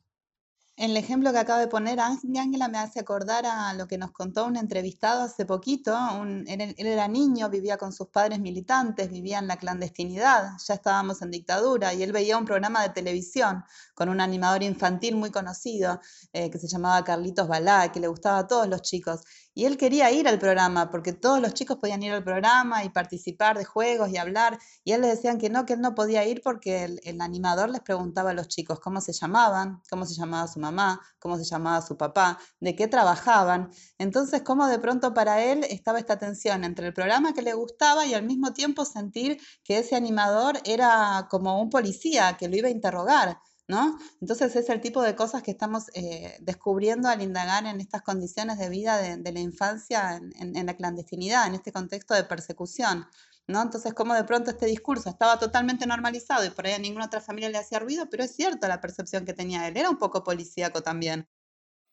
El 0.78 0.96
ejemplo 0.96 1.32
que 1.32 1.40
acaba 1.40 1.60
de 1.60 1.68
poner 1.68 2.00
Ángela 2.00 2.68
me 2.68 2.78
hace 2.78 3.00
acordar 3.00 3.48
a 3.48 3.74
lo 3.74 3.88
que 3.88 3.98
nos 3.98 4.12
contó 4.12 4.46
un 4.46 4.58
entrevistado 4.58 5.24
hace 5.24 5.44
poquito. 5.44 5.98
él, 6.46 6.76
era 6.78 7.08
niño, 7.08 7.50
vivía 7.50 7.78
con 7.78 7.92
sus 7.92 8.10
padres 8.10 8.40
militantes, 8.40 9.10
vivía 9.10 9.40
en 9.40 9.48
la 9.48 9.58
clandestinidad, 9.58 10.52
ya 10.64 10.76
estábamos 10.76 11.24
en 11.24 11.32
dictadura 11.32 11.96
y 11.96 12.04
él 12.04 12.12
veía 12.12 12.38
un 12.38 12.46
programa 12.46 12.84
de 12.84 12.90
televisión 12.90 13.64
con 13.96 14.08
un 14.08 14.22
animador 14.22 14.62
infantil 14.62 15.16
muy 15.16 15.32
conocido 15.32 16.00
eh, 16.32 16.52
que 16.52 16.60
se 16.60 16.68
llamaba 16.68 17.04
Carlitos 17.04 17.48
Balá, 17.48 17.92
que 17.92 18.00
le 18.00 18.08
gustaba 18.08 18.38
a 18.38 18.48
todos 18.48 18.68
los 18.68 18.84
chicos. 18.84 19.22
Y 19.58 19.66
él 19.66 19.76
quería 19.76 20.12
ir 20.12 20.28
al 20.28 20.38
programa 20.38 20.92
porque 20.92 21.14
todos 21.14 21.42
los 21.42 21.56
chicos 21.56 21.78
podían 21.78 22.04
ir 22.04 22.14
al 22.14 22.24
programa 22.24 22.84
y 22.84 22.90
participar 22.90 23.58
de 23.58 23.66
juegos 23.66 24.12
y 24.12 24.18
hablar. 24.18 24.60
Y 24.84 24.92
él 24.92 25.02
le 25.02 25.08
decían 25.08 25.40
que 25.40 25.50
no, 25.50 25.66
que 25.66 25.74
él 25.74 25.82
no 25.82 25.96
podía 25.96 26.24
ir 26.28 26.42
porque 26.44 26.84
el, 26.84 27.02
el 27.04 27.20
animador 27.22 27.72
les 27.72 27.82
preguntaba 27.82 28.30
a 28.30 28.34
los 28.34 28.50
chicos 28.50 28.80
cómo 28.80 29.02
se 29.02 29.14
llamaban, 29.14 29.82
cómo 29.90 30.06
se 30.06 30.14
llamaba 30.14 30.48
su 30.48 30.60
mamá, 30.60 31.02
cómo 31.18 31.40
se 31.40 31.44
llamaba 31.44 31.82
su 31.82 31.98
papá, 31.98 32.38
de 32.60 32.76
qué 32.76 32.88
trabajaban. 32.88 33.72
Entonces, 33.98 34.44
cómo 34.44 34.68
de 34.68 34.78
pronto 34.78 35.16
para 35.16 35.44
él 35.44 35.66
estaba 35.72 35.98
esta 35.98 36.20
tensión 36.20 36.64
entre 36.64 36.86
el 36.86 36.94
programa 36.94 37.34
que 37.34 37.42
le 37.42 37.56
gustaba 37.56 38.06
y 38.06 38.14
al 38.14 38.26
mismo 38.26 38.54
tiempo 38.54 38.86
sentir 38.86 39.42
que 39.64 39.80
ese 39.80 39.96
animador 39.96 40.60
era 40.66 41.26
como 41.32 41.60
un 41.60 41.72
policía 41.72 42.38
que 42.38 42.48
lo 42.48 42.58
iba 42.58 42.68
a 42.68 42.72
interrogar. 42.72 43.40
¿No? 43.68 44.00
Entonces 44.22 44.56
es 44.56 44.70
el 44.70 44.82
tipo 44.82 45.02
de 45.02 45.16
cosas 45.16 45.44
que 45.44 45.52
estamos 45.52 45.90
eh, 45.94 46.38
descubriendo 46.42 47.10
al 47.10 47.22
indagar 47.22 47.66
en 47.66 47.82
estas 47.82 48.02
condiciones 48.02 48.58
de 48.58 48.70
vida 48.70 48.98
de, 48.98 49.32
la 49.32 49.40
infancia 49.40 50.22
en, 50.40 50.66
la 50.66 50.76
clandestinidad, 50.76 51.48
en 51.48 51.56
este 51.56 51.72
contexto 51.72 52.14
de 52.14 52.24
persecución. 52.24 53.06
¿no? 53.48 53.62
Entonces, 53.62 53.94
como 53.94 54.14
de 54.14 54.24
pronto 54.24 54.52
este 54.52 54.66
discurso 54.66 55.10
estaba 55.10 55.40
totalmente 55.40 55.86
normalizado 55.86 56.46
y 56.46 56.50
por 56.50 56.66
ahí 56.66 56.74
a 56.74 56.80
ninguna 56.80 57.06
otra 57.06 57.22
familia 57.22 57.50
le 57.50 57.58
hacía 57.58 57.80
ruido, 57.80 58.10
pero 58.10 58.24
es 58.24 58.36
cierto 58.36 58.68
la 58.68 58.82
percepción 58.82 59.26
que 59.26 59.34
tenía 59.34 59.68
él, 59.68 59.78
era 59.78 59.90
un 59.90 59.98
poco 59.98 60.24
policíaco 60.24 60.82
también. 60.82 61.28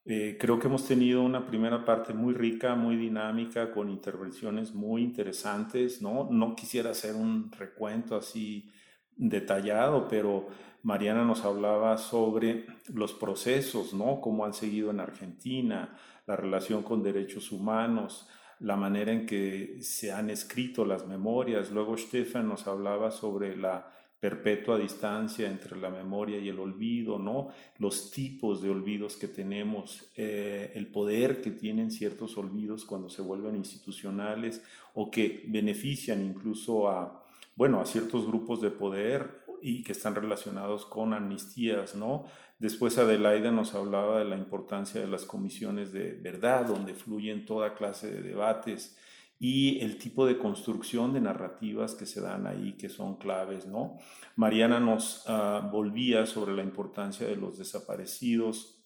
Eh, 0.07 0.37
creo 0.39 0.59
que 0.59 0.67
hemos 0.67 0.87
tenido 0.87 1.23
una 1.23 1.47
primera 1.47 1.85
parte 1.85 2.13
muy 2.13 2.35
rica, 2.35 2.75
muy 2.75 2.97
dinámica, 2.97 3.73
con 3.73 3.89
intervenciones 3.89 4.75
muy 4.75 5.03
interesantes, 5.03 6.03
¿no? 6.03 6.29
No 6.31 6.55
quisiera 6.55 6.91
hacer 6.91 7.15
un 7.15 7.51
recuento 7.51 8.15
así 8.15 8.71
detallado, 9.17 10.09
pero 10.09 10.49
Mariana 10.83 11.25
nos 11.25 11.45
hablaba 11.45 11.97
sobre 11.97 12.67
los 12.93 13.15
procesos, 13.15 13.95
¿no? 13.95 14.21
Cómo 14.21 14.45
han 14.45 14.55
seguido 14.55 14.91
en 14.91 15.01
Argentina, 15.01 15.97
la 16.27 16.37
relación 16.37 16.83
con 16.83 17.03
derechos 17.03 17.53
humanos, 17.53 18.29
la 18.61 18.77
manera 18.77 19.13
en 19.13 19.27
que 19.27 19.79
se 19.81 20.13
han 20.13 20.31
escrito 20.31 20.85
las 20.85 21.07
memorias. 21.07 21.71
Luego 21.71 21.97
Stefan 21.97 22.49
nos 22.49 22.67
hablaba 22.67 23.11
sobre 23.11 23.57
la 23.57 23.91
perpetua 24.21 24.79
distancia 24.79 25.49
entre 25.51 25.77
la 25.79 25.91
memoria 25.91 26.39
y 26.39 26.49
el 26.49 26.59
olvido, 26.59 27.19
¿no? 27.19 27.49
Los 27.79 28.11
tipos 28.11 28.63
de 28.63 28.71
olvidos 28.71 29.17
que 29.17 29.29
tenemos, 29.29 30.11
eh, 30.17 30.73
el 30.75 30.87
poder 30.87 31.43
que 31.43 31.51
tienen 31.51 31.91
ciertos 31.91 32.39
olvidos 32.39 32.87
cuando 32.87 33.11
se 33.11 33.21
vuelven 33.21 33.57
institucionales 33.57 34.63
o 34.95 35.11
que 35.11 35.45
benefician 35.49 36.25
incluso 36.25 36.89
a, 36.89 37.24
bueno, 37.57 37.81
a 37.81 37.87
ciertos 37.87 38.27
grupos 38.27 38.61
de 38.61 38.71
poder 38.71 39.45
y 39.63 39.83
que 39.83 39.93
están 39.93 40.15
relacionados 40.15 40.85
con 40.87 41.15
amnistías, 41.15 41.95
¿no? 41.95 42.27
Después 42.59 42.99
Adelaida 42.99 43.51
nos 43.51 43.75
hablaba 43.75 44.19
de 44.19 44.25
la 44.25 44.37
importancia 44.37 45.01
de 45.01 45.07
las 45.07 45.25
comisiones 45.25 45.93
de 45.93 46.13
verdad, 46.13 46.67
donde 46.67 46.95
fluyen 46.95 47.47
toda 47.47 47.75
clase 47.75 48.11
de 48.11 48.23
debates 48.23 48.97
y 49.39 49.81
el 49.81 49.99
tipo 49.99 50.27
de 50.27 50.39
construcción 50.39 51.13
de 51.13 51.21
narrativas 51.21 51.95
que 51.95 52.07
se 52.07 52.21
dan 52.21 52.47
ahí, 52.47 52.77
que 52.79 52.89
son 52.89 53.17
claves, 53.17 53.67
¿no? 53.67 53.99
Mariana 54.37 54.81
nos 54.81 55.27
uh, 55.29 55.69
volvía 55.71 56.25
sobre 56.27 56.55
la 56.55 56.63
importancia 56.63 57.27
de 57.27 57.37
los 57.37 57.59
desaparecidos, 57.59 58.83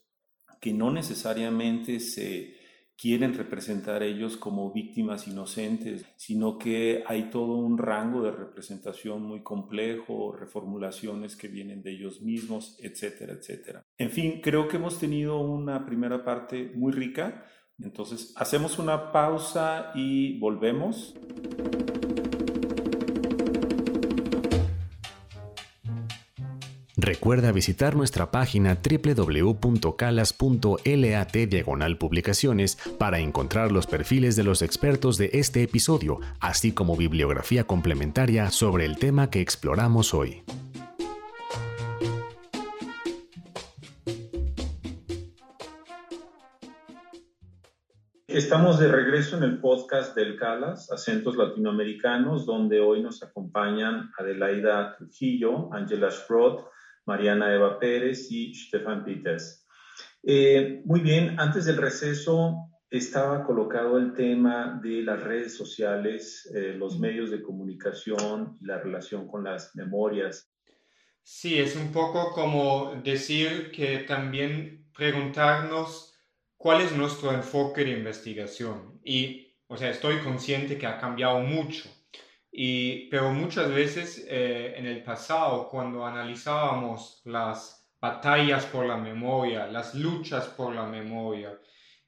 que 0.60 0.72
no 0.72 0.90
necesariamente 0.90 2.00
se 2.00 2.57
quieren 2.98 3.34
representar 3.34 4.02
ellos 4.02 4.36
como 4.36 4.72
víctimas 4.72 5.28
inocentes, 5.28 6.04
sino 6.16 6.58
que 6.58 7.04
hay 7.06 7.30
todo 7.30 7.54
un 7.54 7.78
rango 7.78 8.22
de 8.22 8.32
representación 8.32 9.22
muy 9.22 9.42
complejo, 9.42 10.32
reformulaciones 10.32 11.36
que 11.36 11.46
vienen 11.46 11.82
de 11.82 11.92
ellos 11.92 12.20
mismos, 12.20 12.76
etcétera, 12.82 13.34
etcétera. 13.34 13.84
En 13.96 14.10
fin, 14.10 14.40
creo 14.42 14.66
que 14.66 14.76
hemos 14.76 14.98
tenido 14.98 15.38
una 15.38 15.86
primera 15.86 16.24
parte 16.24 16.72
muy 16.74 16.92
rica 16.92 17.44
Entonces, 17.80 18.34
hacemos 18.36 18.80
una 18.80 19.12
pausa 19.12 19.92
y 19.94 20.36
volvemos. 20.40 21.14
Recuerda 27.08 27.52
visitar 27.52 27.96
nuestra 27.96 28.30
página 28.30 28.76
www.calas.lat 28.82 31.32
diagonal 31.32 31.96
publicaciones 31.96 32.76
para 32.98 33.18
encontrar 33.18 33.72
los 33.72 33.86
perfiles 33.86 34.36
de 34.36 34.44
los 34.44 34.60
expertos 34.60 35.16
de 35.16 35.30
este 35.32 35.62
episodio, 35.62 36.20
así 36.38 36.72
como 36.72 36.98
bibliografía 36.98 37.64
complementaria 37.64 38.50
sobre 38.50 38.84
el 38.84 38.98
tema 38.98 39.30
que 39.30 39.40
exploramos 39.40 40.12
hoy. 40.12 40.42
Estamos 48.26 48.78
de 48.78 48.92
regreso 48.92 49.38
en 49.38 49.44
el 49.44 49.62
podcast 49.62 50.14
del 50.14 50.36
CALAS, 50.36 50.92
Acentos 50.92 51.38
Latinoamericanos, 51.38 52.44
donde 52.44 52.80
hoy 52.80 53.02
nos 53.02 53.22
acompañan 53.22 54.10
Adelaida 54.18 54.94
Trujillo, 54.98 55.72
Angela 55.72 56.10
Schrott, 56.10 56.68
Mariana 57.08 57.54
Eva 57.54 57.78
Pérez 57.78 58.30
y 58.30 58.54
Stefan 58.54 59.02
Peters. 59.02 59.66
Eh, 60.22 60.82
muy 60.84 61.00
bien, 61.00 61.40
antes 61.40 61.64
del 61.64 61.78
receso 61.78 62.68
estaba 62.90 63.44
colocado 63.44 63.96
el 63.98 64.12
tema 64.12 64.78
de 64.82 65.02
las 65.02 65.22
redes 65.22 65.56
sociales, 65.56 66.50
eh, 66.54 66.74
los 66.76 66.98
medios 66.98 67.30
de 67.30 67.42
comunicación 67.42 68.58
y 68.60 68.66
la 68.66 68.78
relación 68.78 69.26
con 69.26 69.42
las 69.44 69.74
memorias. 69.74 70.52
Sí, 71.22 71.58
es 71.58 71.76
un 71.76 71.92
poco 71.92 72.32
como 72.32 73.00
decir 73.02 73.70
que 73.70 73.98
también 73.98 74.86
preguntarnos 74.94 76.14
cuál 76.58 76.82
es 76.82 76.92
nuestro 76.92 77.32
enfoque 77.32 77.84
de 77.84 77.92
investigación. 77.92 79.00
Y, 79.02 79.54
o 79.66 79.76
sea, 79.78 79.90
estoy 79.90 80.18
consciente 80.18 80.76
que 80.76 80.86
ha 80.86 80.98
cambiado 80.98 81.40
mucho 81.40 81.88
y, 82.50 83.08
pero 83.10 83.30
muchas 83.30 83.68
veces 83.72 84.24
eh, 84.28 84.74
en 84.76 84.86
el 84.86 85.02
pasado, 85.02 85.68
cuando 85.68 86.04
analizábamos 86.06 87.20
las 87.24 87.86
batallas 88.00 88.66
por 88.66 88.86
la 88.86 88.96
memoria, 88.96 89.66
las 89.66 89.94
luchas 89.94 90.46
por 90.48 90.74
la 90.74 90.84
memoria, 90.86 91.58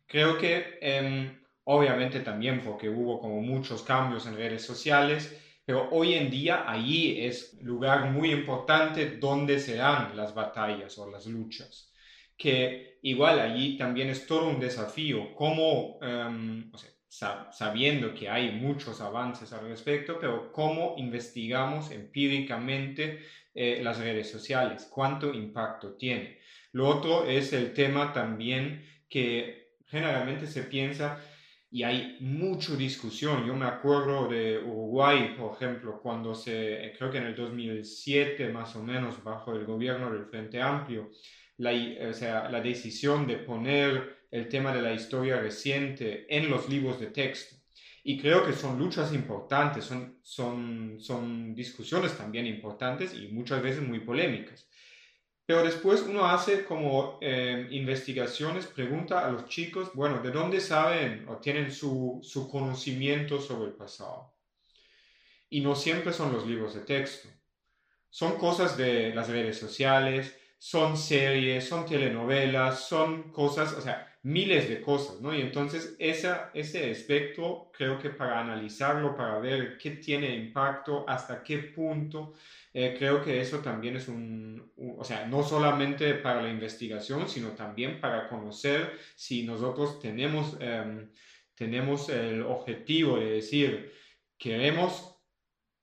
creo 0.06 0.38
que 0.38 0.78
em, 0.80 1.40
obviamente 1.64 2.20
también 2.20 2.62
porque 2.62 2.88
hubo 2.88 3.20
como 3.20 3.40
muchos 3.40 3.82
cambios 3.82 4.26
en 4.26 4.36
redes 4.36 4.62
sociales, 4.64 5.36
pero 5.64 5.88
hoy 5.90 6.14
en 6.14 6.30
día 6.30 6.68
allí 6.68 7.20
es 7.24 7.54
lugar 7.62 8.10
muy 8.10 8.32
importante 8.32 9.18
donde 9.18 9.58
se 9.58 9.76
dan 9.76 10.16
las 10.16 10.34
batallas 10.34 10.96
o 10.98 11.08
las 11.10 11.26
luchas. 11.26 11.92
Que 12.36 12.98
igual 13.02 13.38
allí 13.38 13.76
también 13.76 14.08
es 14.10 14.26
todo 14.26 14.48
un 14.48 14.58
desafío, 14.58 15.34
cómo, 15.34 15.98
em, 16.02 16.70
o 16.72 16.78
sea, 16.78 16.90
sabiendo 17.10 18.14
que 18.14 18.28
hay 18.28 18.52
muchos 18.52 19.00
avances 19.00 19.52
al 19.52 19.68
respecto, 19.68 20.18
pero 20.20 20.52
cómo 20.52 20.94
investigamos 20.96 21.90
empíricamente 21.90 23.20
eh, 23.52 23.80
las 23.82 23.98
redes 23.98 24.30
sociales, 24.30 24.88
cuánto 24.88 25.34
impacto 25.34 25.94
tiene. 25.94 26.38
Lo 26.72 26.86
otro 26.86 27.26
es 27.26 27.52
el 27.52 27.74
tema 27.74 28.12
también 28.12 28.86
que 29.08 29.72
generalmente 29.86 30.46
se 30.46 30.62
piensa 30.62 31.20
y 31.68 31.82
hay 31.82 32.16
mucha 32.20 32.76
discusión. 32.76 33.44
Yo 33.44 33.54
me 33.56 33.66
acuerdo 33.66 34.28
de 34.28 34.58
Uruguay, 34.58 35.34
por 35.36 35.56
ejemplo, 35.56 36.00
cuando 36.00 36.32
se, 36.32 36.94
creo 36.96 37.10
que 37.10 37.18
en 37.18 37.26
el 37.26 37.34
2007 37.34 38.50
más 38.50 38.76
o 38.76 38.84
menos, 38.84 39.22
bajo 39.24 39.52
el 39.52 39.64
gobierno 39.64 40.12
del 40.12 40.26
Frente 40.26 40.62
Amplio, 40.62 41.10
la, 41.56 41.72
o 42.08 42.12
sea, 42.12 42.48
la 42.48 42.60
decisión 42.60 43.26
de 43.26 43.36
poner 43.36 44.19
el 44.30 44.48
tema 44.48 44.72
de 44.72 44.82
la 44.82 44.92
historia 44.92 45.40
reciente 45.40 46.26
en 46.34 46.50
los 46.50 46.68
libros 46.68 47.00
de 47.00 47.08
texto. 47.08 47.56
Y 48.02 48.18
creo 48.18 48.46
que 48.46 48.52
son 48.52 48.78
luchas 48.78 49.12
importantes, 49.12 49.84
son, 49.84 50.18
son, 50.22 50.96
son 51.00 51.54
discusiones 51.54 52.16
también 52.16 52.46
importantes 52.46 53.14
y 53.14 53.28
muchas 53.28 53.62
veces 53.62 53.82
muy 53.82 54.00
polémicas. 54.00 54.66
Pero 55.44 55.64
después 55.64 56.02
uno 56.02 56.26
hace 56.26 56.64
como 56.64 57.18
eh, 57.20 57.66
investigaciones, 57.72 58.66
pregunta 58.66 59.26
a 59.26 59.30
los 59.30 59.46
chicos, 59.48 59.90
bueno, 59.94 60.22
¿de 60.22 60.30
dónde 60.30 60.60
saben 60.60 61.28
o 61.28 61.38
tienen 61.38 61.72
su, 61.72 62.20
su 62.22 62.48
conocimiento 62.48 63.40
sobre 63.40 63.70
el 63.70 63.74
pasado? 63.74 64.32
Y 65.50 65.60
no 65.60 65.74
siempre 65.74 66.12
son 66.12 66.32
los 66.32 66.46
libros 66.46 66.74
de 66.74 66.82
texto. 66.82 67.28
Son 68.08 68.38
cosas 68.38 68.76
de 68.76 69.12
las 69.12 69.28
redes 69.28 69.58
sociales, 69.58 70.39
son 70.60 70.98
series, 70.98 71.66
son 71.66 71.86
telenovelas, 71.86 72.86
son 72.86 73.32
cosas, 73.32 73.72
o 73.72 73.80
sea, 73.80 74.14
miles 74.22 74.68
de 74.68 74.82
cosas, 74.82 75.18
¿no? 75.22 75.34
Y 75.34 75.40
entonces 75.40 75.96
esa, 75.98 76.50
ese 76.52 76.90
aspecto 76.90 77.70
creo 77.72 77.98
que 77.98 78.10
para 78.10 78.40
analizarlo, 78.40 79.16
para 79.16 79.38
ver 79.38 79.78
qué 79.78 79.92
tiene 79.92 80.36
impacto, 80.36 81.06
hasta 81.08 81.42
qué 81.42 81.58
punto, 81.60 82.34
eh, 82.74 82.94
creo 82.98 83.24
que 83.24 83.40
eso 83.40 83.60
también 83.60 83.96
es 83.96 84.08
un, 84.08 84.70
o 84.76 85.02
sea, 85.02 85.26
no 85.26 85.42
solamente 85.42 86.12
para 86.12 86.42
la 86.42 86.50
investigación, 86.50 87.26
sino 87.26 87.52
también 87.52 87.98
para 87.98 88.28
conocer 88.28 88.98
si 89.16 89.44
nosotros 89.44 89.98
tenemos, 89.98 90.58
em, 90.60 91.10
tenemos 91.54 92.10
el 92.10 92.42
objetivo 92.42 93.18
de 93.18 93.30
decir, 93.30 93.94
queremos 94.36 95.16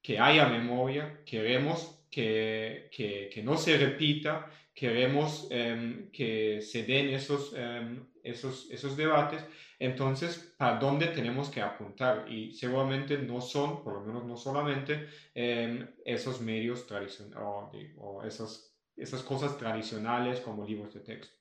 que 0.04 0.20
haya 0.20 0.48
memoria, 0.48 1.24
queremos 1.26 1.98
que, 2.12 2.90
que, 2.92 3.30
que 3.34 3.42
no 3.44 3.58
se 3.58 3.76
repita, 3.78 4.52
queremos 4.78 5.48
em, 5.50 6.12
que 6.12 6.62
se 6.62 6.84
den 6.84 7.10
esos, 7.10 7.52
em, 7.58 8.06
esos, 8.22 8.70
esos 8.70 8.96
debates, 8.96 9.44
entonces, 9.80 10.54
¿para 10.56 10.78
dónde 10.78 11.08
tenemos 11.08 11.50
que 11.50 11.62
apuntar? 11.62 12.32
Y 12.32 12.54
seguramente 12.54 13.18
no 13.18 13.42
son, 13.42 13.84
por 13.84 13.94
lo 13.94 14.02
menos 14.02 14.26
no 14.26 14.38
solamente, 14.38 15.08
em, 15.34 15.88
esos 16.06 16.42
medios 16.42 16.86
tradicionales 16.86 17.92
o, 17.98 18.22
esas, 18.24 18.78
esas 18.96 19.24
cosas 19.24 19.58
tradicionales 19.58 20.42
como 20.42 20.64
libros 20.64 20.94
de 20.94 21.00
texto. 21.00 21.36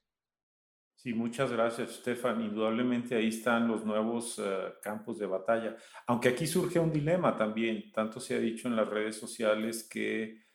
Sí, 0.95 1.13
muchas 1.13 1.53
gracias, 1.53 1.91
Stefan. 1.97 2.41
Indudablemente 2.41 3.17
ahí 3.17 3.29
están 3.29 3.69
los 3.69 3.85
nuevos 3.85 4.39
eh, 4.39 4.73
campos 4.83 5.19
de 5.19 5.27
batalla. 5.27 5.77
Aunque 6.07 6.31
aquí 6.31 6.47
surge 6.47 6.79
un 6.79 6.91
dilema 6.91 7.37
también. 7.37 7.93
Tanto 7.93 8.19
se 8.19 8.35
ha 8.35 8.39
dicho 8.39 8.67
en 8.67 8.77
las 8.77 8.89
redes 8.89 9.17
sociales 9.17 9.87
que 9.87 10.46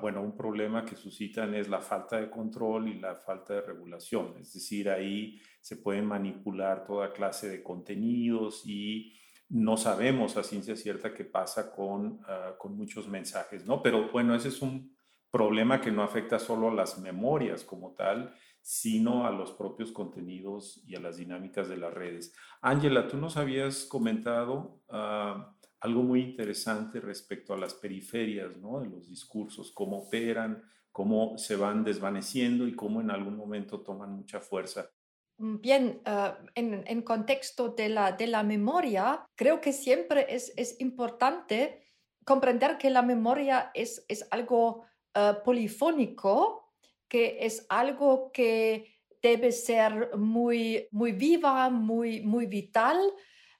bueno, 0.00 0.22
un 0.22 0.36
problema 0.36 0.84
que 0.84 0.94
suscitan 0.94 1.54
es 1.54 1.68
la 1.68 1.80
falta 1.80 2.20
de 2.20 2.30
control 2.30 2.88
y 2.88 3.00
la 3.00 3.16
falta 3.16 3.54
de 3.54 3.62
regulación. 3.62 4.34
Es 4.40 4.52
decir, 4.52 4.88
ahí 4.88 5.40
se 5.60 5.76
pueden 5.76 6.06
manipular 6.06 6.84
toda 6.84 7.12
clase 7.12 7.48
de 7.48 7.62
contenidos 7.62 8.62
y 8.64 9.12
no 9.48 9.76
sabemos 9.76 10.36
a 10.36 10.42
ciencia 10.42 10.76
cierta 10.76 11.14
qué 11.14 11.24
pasa 11.24 11.72
con, 11.72 12.20
ah, 12.26 12.54
con 12.58 12.76
muchos 12.76 13.08
mensajes, 13.08 13.66
¿no? 13.66 13.82
Pero 13.82 14.10
bueno, 14.10 14.34
ese 14.34 14.48
es 14.48 14.62
un 14.62 14.96
problema 15.30 15.80
que 15.80 15.90
no 15.90 16.02
afecta 16.02 16.38
solo 16.38 16.70
a 16.70 16.74
las 16.74 16.98
memorias 16.98 17.64
como 17.64 17.92
tal, 17.94 18.34
sino 18.62 19.26
a 19.26 19.30
los 19.30 19.52
propios 19.52 19.92
contenidos 19.92 20.82
y 20.86 20.96
a 20.96 21.00
las 21.00 21.18
dinámicas 21.18 21.68
de 21.68 21.76
las 21.76 21.94
redes. 21.94 22.34
Ángela, 22.60 23.06
tú 23.06 23.16
nos 23.16 23.36
habías 23.36 23.84
comentado 23.84 24.80
uh, 24.88 25.55
algo 25.80 26.02
muy 26.02 26.22
interesante 26.22 27.00
respecto 27.00 27.54
a 27.54 27.58
las 27.58 27.74
periferias 27.74 28.56
¿no? 28.56 28.80
de 28.80 28.88
los 28.88 29.08
discursos, 29.08 29.72
cómo 29.72 29.98
operan, 29.98 30.62
cómo 30.90 31.36
se 31.38 31.56
van 31.56 31.84
desvaneciendo 31.84 32.66
y 32.66 32.74
cómo 32.74 33.00
en 33.00 33.10
algún 33.10 33.36
momento 33.36 33.80
toman 33.80 34.12
mucha 34.12 34.40
fuerza. 34.40 34.90
Mm, 35.38 35.60
bien, 35.60 36.00
ah, 36.06 36.38
en, 36.54 37.02
contexto 37.02 37.68
de 37.68 37.88
la, 37.90 38.12
de 38.12 38.26
la 38.26 38.42
memoria, 38.42 39.26
creo 39.34 39.60
que 39.60 39.72
siempre 39.72 40.26
es, 40.34 40.52
es 40.56 40.80
importante 40.80 41.82
comprender 42.24 42.78
que 42.78 42.90
la 42.90 43.02
memoria 43.02 43.70
es, 43.74 44.04
es 44.08 44.26
algo 44.30 44.84
uh, 45.14 45.42
polifónico, 45.44 46.72
que 47.08 47.38
es 47.46 47.66
algo 47.68 48.32
que 48.32 48.96
debe 49.22 49.52
ser 49.52 50.16
muy, 50.16 50.88
muy 50.90 51.12
viva, 51.12 51.70
muy, 51.70 52.20
muy 52.22 52.46
vital, 52.46 52.98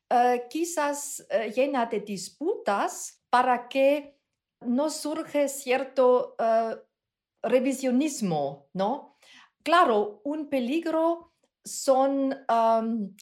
eh, 0.09 0.47
quizás 0.49 1.27
eh, 1.31 1.51
llena 1.51 1.87
de 1.87 2.01
disputas 2.01 3.25
para 3.29 3.69
que 3.69 4.17
no 4.61 4.89
surge 4.89 5.49
cierto 5.49 6.37
eh, 6.39 6.77
revisionismo, 7.43 8.69
¿no? 8.73 9.17
Claro, 9.65 10.21
un 10.25 10.49
peligro 10.49 11.33
son, 11.65 12.47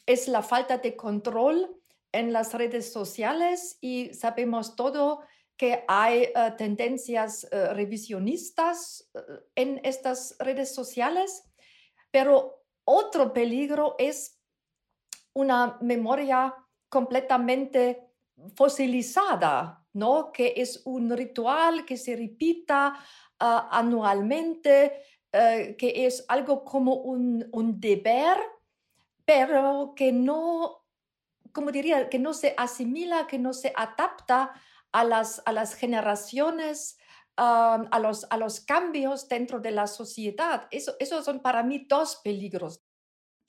es 0.05 0.27
la 0.27 0.43
falta 0.43 0.77
de 0.77 0.95
control 0.95 1.81
en 2.11 2.31
las 2.31 2.53
redes 2.53 2.93
sociales 2.93 3.79
y 3.81 4.13
sabemos 4.13 4.75
todo 4.75 5.23
que 5.57 5.83
hay 5.87 6.31
tendencias 6.55 7.47
revisionistas 7.51 9.09
en 9.55 9.81
estas 9.83 10.35
redes 10.37 10.75
sociales, 10.75 11.49
pero 12.11 12.63
otro 12.83 13.33
peligro 13.33 13.95
es 13.97 14.39
una 15.33 15.79
memoria 15.81 16.53
completamente 16.95 18.07
fosilizada, 18.55 19.85
¿no? 19.91 20.31
Que 20.31 20.53
es 20.55 20.81
un 20.85 21.09
ritual 21.09 21.83
que 21.83 21.97
se 21.97 22.15
repita 22.15 22.97
ah, 23.37 23.67
anualmente, 23.69 24.93
eh, 25.33 25.75
que 25.77 26.05
es 26.05 26.23
algo 26.29 26.63
como 26.63 26.93
un, 26.93 27.51
deber, 27.81 28.37
pero 29.25 29.91
que 29.93 30.13
no, 30.13 30.85
como 31.51 31.69
diría, 31.69 32.07
que 32.07 32.17
no 32.17 32.33
se 32.33 32.53
asimila, 32.55 33.27
que 33.27 33.39
no 33.39 33.51
se 33.51 33.73
adapta 33.75 34.53
a 34.93 35.03
las, 35.03 35.41
a 35.45 35.51
las 35.51 35.73
generaciones, 35.73 36.97
a, 37.35 37.99
los, 38.01 38.25
a 38.29 38.37
los 38.37 38.61
cambios 38.61 39.27
dentro 39.27 39.59
de 39.59 39.71
la 39.71 39.87
sociedad. 39.87 40.69
Eso, 40.71 40.95
esos 40.99 41.25
son 41.25 41.41
para 41.41 41.61
mí 41.61 41.85
dos 41.89 42.21
peligros. 42.23 42.84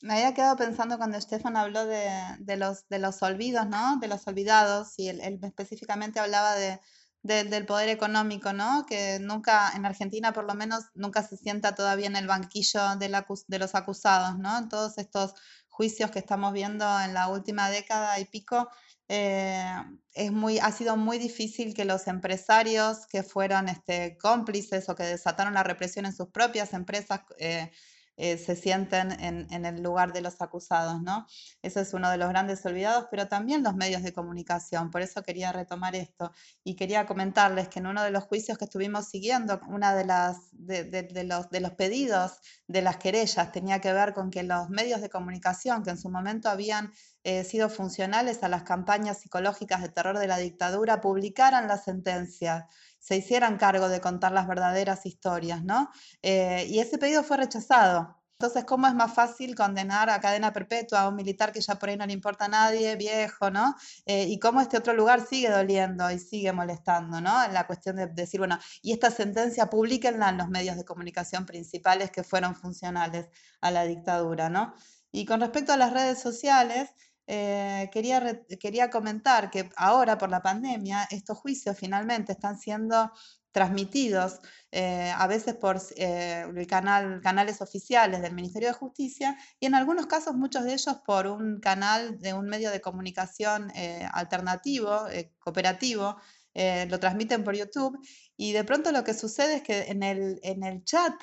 Me 0.02 0.14
había 0.14 0.34
quedado 0.34 0.56
pensando 0.56 0.98
cuando 0.98 1.16
Estefan 1.16 1.56
habló 1.56 1.86
de, 1.86 2.10
de, 2.38 2.56
los, 2.56 2.86
de 2.88 2.98
los 2.98 3.22
olvidos, 3.22 3.66
¿no? 3.66 3.98
De 3.98 4.08
los 4.08 4.26
olvidados, 4.26 4.98
y 4.98 5.08
él, 5.08 5.20
específicamente 5.42 6.20
hablaba 6.20 6.54
de, 6.54 6.80
del 7.22 7.66
poder 7.66 7.88
económico, 7.88 8.52
¿no? 8.52 8.84
Que 8.86 9.18
nunca, 9.20 9.72
en 9.74 9.86
Argentina 9.86 10.32
por 10.32 10.44
lo 10.44 10.54
menos, 10.54 10.84
nunca 10.94 11.22
se 11.22 11.36
sienta 11.36 11.74
todavía 11.74 12.06
en 12.06 12.16
el 12.16 12.26
banquillo 12.26 12.96
de, 12.96 13.08
la, 13.08 13.26
de 13.48 13.58
los 13.58 13.74
acusados, 13.74 14.38
¿no? 14.38 14.58
En 14.58 14.68
todos 14.68 14.98
estos 14.98 15.34
juicios 15.68 16.10
que 16.10 16.18
estamos 16.18 16.52
viendo 16.52 16.84
en 17.00 17.14
la 17.14 17.28
última 17.28 17.70
década 17.70 18.18
y 18.20 18.26
pico, 18.26 18.68
eh, 19.08 19.64
es 20.12 20.32
muy, 20.32 20.58
ha 20.58 20.72
sido 20.72 20.96
muy 20.96 21.18
difícil 21.18 21.74
que 21.74 21.84
los 21.84 22.06
empresarios 22.06 23.06
que 23.06 23.22
fueron 23.22 23.68
este, 23.68 24.16
cómplices 24.18 24.88
o 24.88 24.94
que 24.94 25.04
desataron 25.04 25.54
la 25.54 25.62
represión 25.62 26.06
en 26.06 26.14
sus 26.14 26.28
propias 26.28 26.72
empresas 26.72 27.20
eh, 27.38 27.70
eh, 28.16 28.38
se 28.38 28.56
sienten 28.56 29.12
en, 29.20 29.64
el 29.64 29.82
lugar 29.82 30.12
de 30.12 30.22
los 30.22 30.40
acusados, 30.40 31.02
¿no? 31.02 31.26
Eso 31.62 31.80
es 31.80 31.92
uno 31.92 32.10
de 32.10 32.16
los 32.16 32.28
grandes 32.28 32.64
olvidados, 32.64 33.06
pero 33.10 33.28
también 33.28 33.62
los 33.62 33.74
medios 33.74 34.02
de 34.02 34.12
comunicación. 34.12 34.90
Por 34.90 35.02
eso 35.02 35.22
quería 35.22 35.52
retomar 35.52 35.94
esto 35.94 36.32
y 36.64 36.76
quería 36.76 37.06
comentarles 37.06 37.68
que 37.68 37.78
en 37.78 37.86
uno 37.86 38.02
de 38.02 38.10
los 38.10 38.24
juicios 38.24 38.56
que 38.58 38.64
estuvimos 38.64 39.08
siguiendo, 39.08 39.60
una 39.68 39.94
de 39.94 40.04
las 40.04 40.38
de, 40.52 41.24
los, 41.24 41.50
de 41.50 41.60
los 41.60 41.72
pedidos 41.72 42.40
de 42.66 42.82
las 42.82 42.96
querellas 42.96 43.52
tenía 43.52 43.80
que 43.80 43.92
ver 43.92 44.14
con 44.14 44.30
que 44.30 44.42
los 44.42 44.68
medios 44.70 45.00
de 45.00 45.10
comunicación 45.10 45.82
que 45.82 45.90
en 45.90 45.98
su 45.98 46.08
momento 46.10 46.48
habían 46.48 46.92
eh, 47.26 47.42
sido 47.42 47.68
funcionales 47.68 48.44
a 48.44 48.48
las 48.48 48.62
campañas 48.62 49.18
psicológicas 49.18 49.82
de 49.82 49.88
terror 49.88 50.16
de 50.16 50.28
la 50.28 50.38
dictadura 50.38 51.00
publicaran 51.00 51.66
la 51.66 51.76
sentencia 51.76 52.68
se 53.00 53.16
hicieran 53.16 53.56
cargo 53.56 53.88
de 53.88 54.00
contar 54.00 54.30
las 54.30 54.46
verdaderas 54.46 55.06
historias, 55.06 55.64
¿no? 55.64 55.90
Eh, 56.22 56.66
y 56.68 56.78
ese 56.78 56.98
pedido 56.98 57.24
fue 57.24 57.36
rechazado. 57.36 58.16
Entonces, 58.38 58.64
¿cómo 58.64 58.86
es 58.86 58.94
más 58.94 59.12
fácil 59.12 59.56
condenar 59.56 60.08
a 60.08 60.20
cadena 60.20 60.52
perpetua 60.52 61.00
a 61.00 61.08
un 61.08 61.16
militar 61.16 61.50
que 61.52 61.60
ya 61.60 61.76
por 61.76 61.88
ahí 61.88 61.96
no 61.96 62.06
le 62.06 62.12
importa 62.12 62.44
a 62.44 62.48
nadie, 62.48 62.94
viejo, 62.94 63.50
¿no? 63.50 63.74
Eh, 64.04 64.26
y 64.28 64.38
cómo 64.38 64.60
este 64.60 64.76
otro 64.76 64.92
lugar 64.92 65.26
sigue 65.26 65.50
doliendo 65.50 66.08
y 66.12 66.20
sigue 66.20 66.52
molestando, 66.52 67.20
¿no? 67.20 67.42
En 67.42 67.54
la 67.54 67.66
cuestión 67.66 67.96
de 67.96 68.06
decir, 68.06 68.38
bueno, 68.38 68.58
y 68.82 68.92
esta 68.92 69.10
sentencia 69.10 69.68
publíquenla 69.68 70.28
en 70.28 70.38
los 70.38 70.48
medios 70.48 70.76
de 70.76 70.84
comunicación 70.84 71.44
principales 71.44 72.12
que 72.12 72.22
fueron 72.22 72.54
funcionales 72.54 73.28
a 73.60 73.72
la 73.72 73.84
dictadura, 73.84 74.48
¿no? 74.48 74.74
Y 75.12 75.24
con 75.24 75.40
respecto 75.40 75.72
a 75.72 75.76
las 75.76 75.92
redes 75.92 76.20
sociales, 76.20 76.90
eh, 77.26 77.90
quería, 77.92 78.42
quería 78.60 78.88
comentar 78.90 79.50
que 79.50 79.68
ahora 79.76 80.16
por 80.16 80.30
la 80.30 80.42
pandemia 80.42 81.08
estos 81.10 81.38
juicios 81.38 81.76
finalmente 81.76 82.32
están 82.32 82.58
siendo 82.58 83.10
transmitidos 83.50 84.38
eh, 84.70 85.12
a 85.16 85.26
veces 85.26 85.54
por 85.54 85.80
eh, 85.96 86.46
el 86.54 86.66
canal, 86.66 87.20
canales 87.22 87.60
oficiales 87.62 88.22
del 88.22 88.34
Ministerio 88.34 88.68
de 88.68 88.74
Justicia 88.74 89.36
y 89.58 89.66
en 89.66 89.74
algunos 89.74 90.06
casos 90.06 90.36
muchos 90.36 90.64
de 90.64 90.74
ellos 90.74 90.98
por 91.04 91.26
un 91.26 91.58
canal 91.58 92.20
de 92.20 92.34
un 92.34 92.46
medio 92.46 92.70
de 92.70 92.80
comunicación 92.80 93.72
alternativo, 94.12 95.06
cooperativo, 95.38 96.16
lo 96.54 97.00
transmiten 97.00 97.44
por 97.44 97.56
YouTube 97.56 97.98
y 98.36 98.52
de 98.52 98.64
pronto 98.64 98.92
lo 98.92 99.04
que 99.04 99.14
sucede 99.14 99.56
es 99.56 99.62
que 99.62 99.84
en 99.88 100.02
el, 100.02 100.38
en 100.42 100.62
el 100.62 100.84
chat 100.84 101.14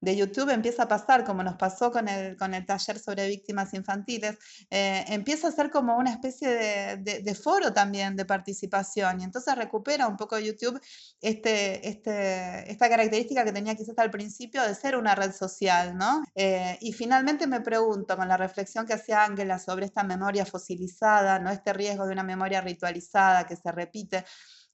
de 0.00 0.16
YouTube 0.16 0.50
empieza 0.50 0.84
a 0.84 0.88
pasar, 0.88 1.24
como 1.24 1.42
nos 1.42 1.56
pasó 1.56 1.90
con 1.90 2.08
el, 2.08 2.36
con 2.36 2.54
el 2.54 2.64
taller 2.64 2.98
sobre 2.98 3.28
víctimas 3.28 3.74
infantiles, 3.74 4.38
eh, 4.70 5.04
empieza 5.08 5.48
a 5.48 5.52
ser 5.52 5.70
como 5.70 5.96
una 5.96 6.10
especie 6.10 6.48
de, 6.48 7.34
foro 7.34 7.72
también 7.72 8.16
de 8.16 8.24
participación 8.24 9.20
y 9.20 9.24
entonces 9.24 9.54
recupera 9.54 10.08
un 10.08 10.16
poco 10.16 10.38
YouTube 10.38 10.80
este, 11.20 11.88
este, 11.88 12.70
esta 12.70 12.88
característica 12.88 13.44
que 13.44 13.52
tenía 13.52 13.74
quizás 13.74 13.98
al 13.98 14.10
principio 14.10 14.62
de 14.62 14.74
ser 14.74 14.96
una 14.96 15.14
red 15.14 15.32
social, 15.32 15.96
¿no? 15.96 16.22
Eh, 16.34 16.78
y 16.80 16.92
finalmente 16.92 17.46
me 17.46 17.60
pregunto, 17.60 18.16
con 18.16 18.28
la 18.28 18.36
reflexión 18.36 18.86
que 18.86 18.94
hacía 18.94 19.24
Ángela 19.24 19.58
sobre 19.58 19.86
esta 19.86 20.02
memoria 20.02 20.46
fosilizada, 20.46 21.38
¿no? 21.38 21.50
Este 21.50 21.72
riesgo 21.72 22.06
de 22.06 22.12
una 22.12 22.22
memoria 22.22 22.60
ritualizada 22.60 23.46
que 23.46 23.56
se 23.56 23.70
repite, 23.72 24.24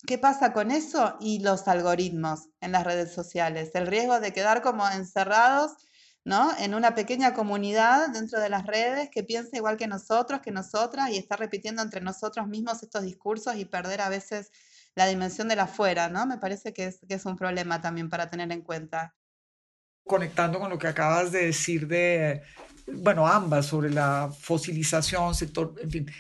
¿Qué 0.07 0.19
pasa 0.19 0.53
con 0.53 0.71
eso 0.71 1.17
y 1.19 1.39
los 1.41 1.67
algoritmos 1.67 2.49
en 2.61 2.73
las 2.73 2.85
redes 2.85 3.13
sociales? 3.13 3.71
El 3.75 3.87
riesgo 3.87 4.21
de 4.21 4.35
quedar 4.35 4.61
como 4.61 4.89
encerrados 4.89 5.73
¿no? 6.25 6.51
en 6.59 6.75
una 6.75 6.95
pequeña 6.95 7.33
comunidad 7.33 8.09
dentro 8.09 8.41
de 8.41 8.51
las 8.51 8.67
redes 8.67 9.09
que 9.11 9.23
piensa 9.23 9.57
igual 9.57 9.77
que 9.79 9.87
nosotros, 9.87 10.41
que 10.41 10.51
nosotras, 10.51 11.11
y 11.11 11.17
está 11.17 11.37
repitiendo 11.37 11.81
entre 11.81 12.03
nosotros 12.03 12.47
mismos 12.49 12.83
estos 12.83 13.03
discursos 13.03 13.57
y 13.57 13.65
perder 13.65 14.03
a 14.03 14.11
veces 14.11 14.51
la 14.95 15.07
dimensión 15.07 15.49
de 15.49 15.57
la 15.57 15.65
afuera, 15.65 16.09
¿no? 16.09 16.27
Me 16.27 16.39
parece 16.39 16.73
que 16.73 16.87
es, 16.87 17.01
que 17.07 17.15
es 17.15 17.25
un 17.25 17.37
problema 17.37 17.81
también 17.81 18.09
para 18.09 18.31
tener 18.31 18.51
en 18.53 18.63
cuenta. 18.63 19.15
Conectando 20.07 20.61
con 20.61 20.71
lo 20.71 20.79
que 20.79 20.87
acabas 20.87 21.33
de 21.33 21.47
decir 21.47 21.89
de, 21.89 22.43
bueno, 22.87 23.27
ambas, 23.27 23.67
sobre 23.67 23.91
la 23.91 24.31
fosilización, 24.39 25.35
sector, 25.35 25.75
en 25.81 25.91
fin, 25.91 26.11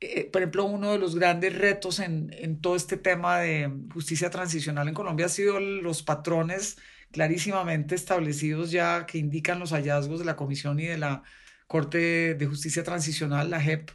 eh, 0.00 0.28
por 0.30 0.42
ejemplo, 0.42 0.64
uno 0.64 0.92
de 0.92 0.98
los 0.98 1.16
grandes 1.16 1.56
retos 1.56 1.98
en, 1.98 2.32
en, 2.38 2.60
todo 2.60 2.76
este 2.76 2.96
tema 2.96 3.38
de 3.40 3.70
justicia 3.92 4.30
transicional 4.30 4.88
en 4.88 4.94
Colombia 4.94 5.26
ha 5.26 5.28
sido 5.28 5.58
los 5.60 6.02
patrones 6.02 6.78
clarísimamente 7.10 7.94
establecidos 7.94 8.70
ya 8.70 9.06
que 9.06 9.18
indican 9.18 9.58
los 9.58 9.72
hallazgos 9.72 10.20
de 10.20 10.26
la 10.26 10.36
Comisión 10.36 10.78
y 10.80 10.86
de 10.86 10.98
la 10.98 11.22
Corte 11.66 12.34
de 12.34 12.46
Justicia 12.46 12.84
Transicional, 12.84 13.50
la 13.50 13.60
JEP, 13.60 13.90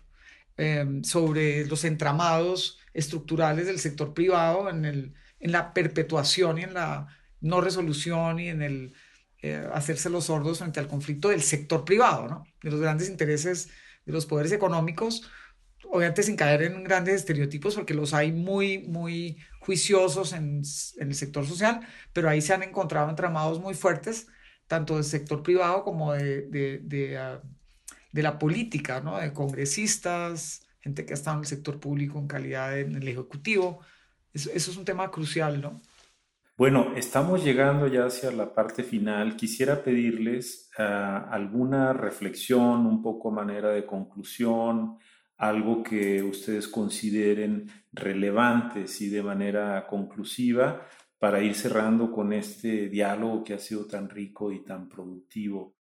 em, 0.58 1.04
sobre 1.04 1.66
los 1.66 1.84
entramados 1.86 2.80
estructurales 2.94 3.66
del 3.68 3.80
sector 3.80 4.14
privado 4.14 4.70
en, 4.70 4.86
el, 4.86 5.14
en 5.40 5.52
la 5.52 5.74
perpetuación 5.74 6.60
y 6.60 6.64
en 6.64 6.74
la 6.76 7.08
no 7.42 7.62
resolución 7.62 8.40
y 8.40 8.50
en 8.50 8.62
el 8.62 8.94
eh, 9.42 9.68
hacerse 9.74 10.10
los 10.10 10.26
sordos 10.26 10.60
frente 10.60 10.80
al 10.80 10.88
conflicto 10.88 11.30
del 11.30 11.42
sector 11.42 11.84
privado, 11.86 12.28
¿no? 12.28 12.46
de 12.62 12.72
los 12.72 12.80
grandes 12.80 13.10
intereses 13.10 13.70
de 14.06 14.14
los 14.14 14.26
poderes 14.26 14.52
económicos 14.52 15.30
obviamente 15.94 16.24
sin 16.24 16.36
caer 16.36 16.64
en 16.64 16.84
grandes 16.84 17.14
estereotipos, 17.18 17.76
porque 17.76 17.94
los 17.94 18.16
hay 18.16 18.32
muy, 18.32 18.80
muy 18.80 19.38
juiciosos 19.60 20.34
en, 20.34 20.64
el 20.98 21.14
sector 21.14 21.46
social, 21.46 21.82
pero 22.14 22.30
ahí 22.30 22.42
se 22.42 22.52
han 22.52 22.64
encontrado 22.64 23.12
entramados 23.12 23.62
muy 23.62 23.76
fuertes, 23.76 24.28
tanto 24.68 24.96
del 24.96 25.04
sector 25.04 25.44
privado 25.44 25.84
como 25.84 26.14
de, 26.14 26.80
de, 26.82 27.18
ah, 27.20 27.44
la 28.12 28.40
política, 28.40 29.02
¿no? 29.02 29.20
de 29.20 29.34
congresistas, 29.34 30.68
gente 30.82 31.06
que 31.06 31.14
ha 31.14 31.16
estado 31.16 31.38
en 31.38 31.42
el 31.42 31.48
sector 31.48 31.80
público 31.80 32.18
en 32.18 32.28
calidad 32.28 32.80
en 32.80 32.96
el 32.96 33.08
ejecutivo. 33.08 33.82
Eso, 34.34 34.50
eso 34.52 34.72
es 34.72 34.78
un 34.78 34.86
tema 34.86 35.12
crucial, 35.12 35.62
¿no? 35.62 35.80
Bueno, 36.58 36.94
estamos 36.96 37.44
llegando 37.44 37.86
ya 37.86 38.06
hacia 38.06 38.32
la 38.32 38.56
parte 38.56 38.84
final. 38.84 39.36
Quisiera 39.36 39.84
pedirles 39.84 40.72
ah, 40.80 41.28
alguna 41.30 41.94
reflexión, 41.94 42.88
un 42.88 43.04
poco 43.04 43.30
manera 43.30 43.70
de 43.70 43.86
conclusión, 43.86 44.98
algo 45.38 45.84
que 45.84 46.22
ustedes 46.22 46.68
consideren 46.68 47.70
relevante 47.92 48.86
y 49.00 49.10
de 49.10 49.24
manera 49.24 49.86
conclusiva 49.88 50.88
para 51.20 51.42
ir 51.42 51.56
cerrando 51.56 52.12
con 52.12 52.34
este 52.34 52.90
diálogo 52.90 53.44
que 53.44 53.54
ha 53.54 53.60
sido 53.60 53.86
tan 53.86 54.10
rico 54.10 54.52
y 54.52 54.64
tan 54.64 54.90
productivo. 54.90 55.76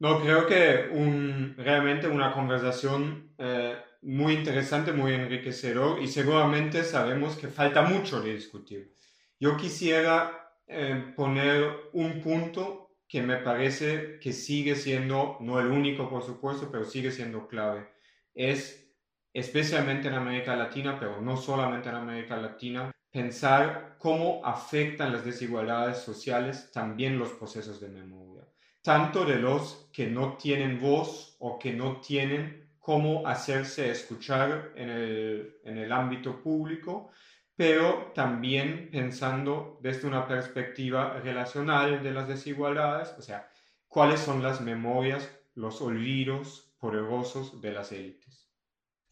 No, 0.00 0.20
creo 0.20 0.46
que 0.46 0.90
un, 0.92 1.54
realmente 1.56 2.08
una 2.08 2.32
conversación 2.32 3.34
eh, 3.38 3.76
muy 4.02 4.34
interesante, 4.34 4.92
muy 4.92 5.14
enriquecedor 5.14 6.02
y 6.02 6.08
seguramente 6.08 6.82
sabemos 6.82 7.36
que 7.36 7.48
falta 7.48 7.82
mucho 7.82 8.20
de 8.20 8.34
discutir. 8.34 8.94
Yo 9.38 9.56
quisiera 9.56 10.50
eh, 10.66 11.12
poner 11.16 11.90
un 11.92 12.20
punto 12.20 12.96
que 13.06 13.22
me 13.22 13.36
parece 13.36 14.18
que 14.18 14.32
sigue 14.32 14.74
siendo, 14.74 15.38
no 15.40 15.60
el 15.60 15.68
único 15.68 16.10
por 16.10 16.22
supuesto, 16.22 16.68
pero 16.70 16.84
sigue 16.84 17.12
siendo 17.12 17.46
clave 17.46 17.93
es, 18.34 18.92
especialmente 19.32 20.08
en 20.08 20.14
América 20.14 20.56
Latina, 20.56 20.98
pero 20.98 21.20
no 21.20 21.36
solamente 21.36 21.88
en 21.88 21.94
América 21.94 22.36
Latina, 22.36 22.90
pensar 23.10 23.94
cómo 23.98 24.44
afectan 24.44 25.12
las 25.12 25.24
desigualdades 25.24 25.98
sociales 25.98 26.70
también 26.72 27.18
los 27.18 27.30
procesos 27.30 27.80
de 27.80 27.88
memoria, 27.88 28.42
tanto 28.82 29.24
de 29.24 29.36
los 29.36 29.88
que 29.92 30.08
no 30.08 30.36
tienen 30.36 30.80
voz 30.80 31.36
o 31.38 31.58
que 31.58 31.72
no 31.72 32.00
tienen 32.00 32.68
cómo 32.80 33.26
hacerse 33.26 33.90
escuchar 33.90 34.72
en 34.74 34.90
el, 34.90 35.56
en 35.64 35.78
el 35.78 35.92
ámbito 35.92 36.42
público, 36.42 37.10
pero 37.56 38.10
también 38.14 38.90
pensando 38.90 39.78
desde 39.80 40.08
una 40.08 40.26
perspectiva 40.26 41.20
relacional 41.20 42.02
de 42.02 42.10
las 42.10 42.26
desigualdades, 42.26 43.14
o 43.16 43.22
sea, 43.22 43.48
cuáles 43.86 44.20
son 44.20 44.42
las 44.42 44.60
memorias, 44.60 45.30
los 45.54 45.80
olvidos 45.80 46.74
poderosos 46.78 47.60
de 47.62 47.72
las 47.72 47.92
élites 47.92 48.23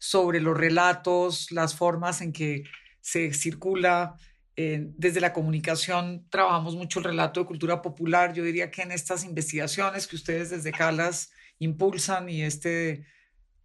sobre 0.03 0.41
los 0.41 0.57
relatos, 0.57 1.49
las 1.49 1.75
formas 1.75 2.19
en 2.19 2.33
que 2.33 2.65
se 2.99 3.31
circula. 3.31 4.17
Eh, 4.57 4.87
desde 4.97 5.21
la 5.21 5.31
comunicación 5.31 6.27
trabajamos 6.29 6.75
mucho 6.75 6.99
el 6.99 7.05
relato 7.05 7.39
de 7.39 7.45
cultura 7.45 7.81
popular. 7.81 8.33
Yo 8.33 8.43
diría 8.43 8.69
que 8.69 8.81
en 8.81 8.91
estas 8.91 9.23
investigaciones 9.23 10.05
que 10.05 10.17
ustedes 10.17 10.49
desde 10.49 10.73
Calas 10.73 11.31
impulsan 11.57 12.27
y 12.27 12.41
este, 12.41 13.05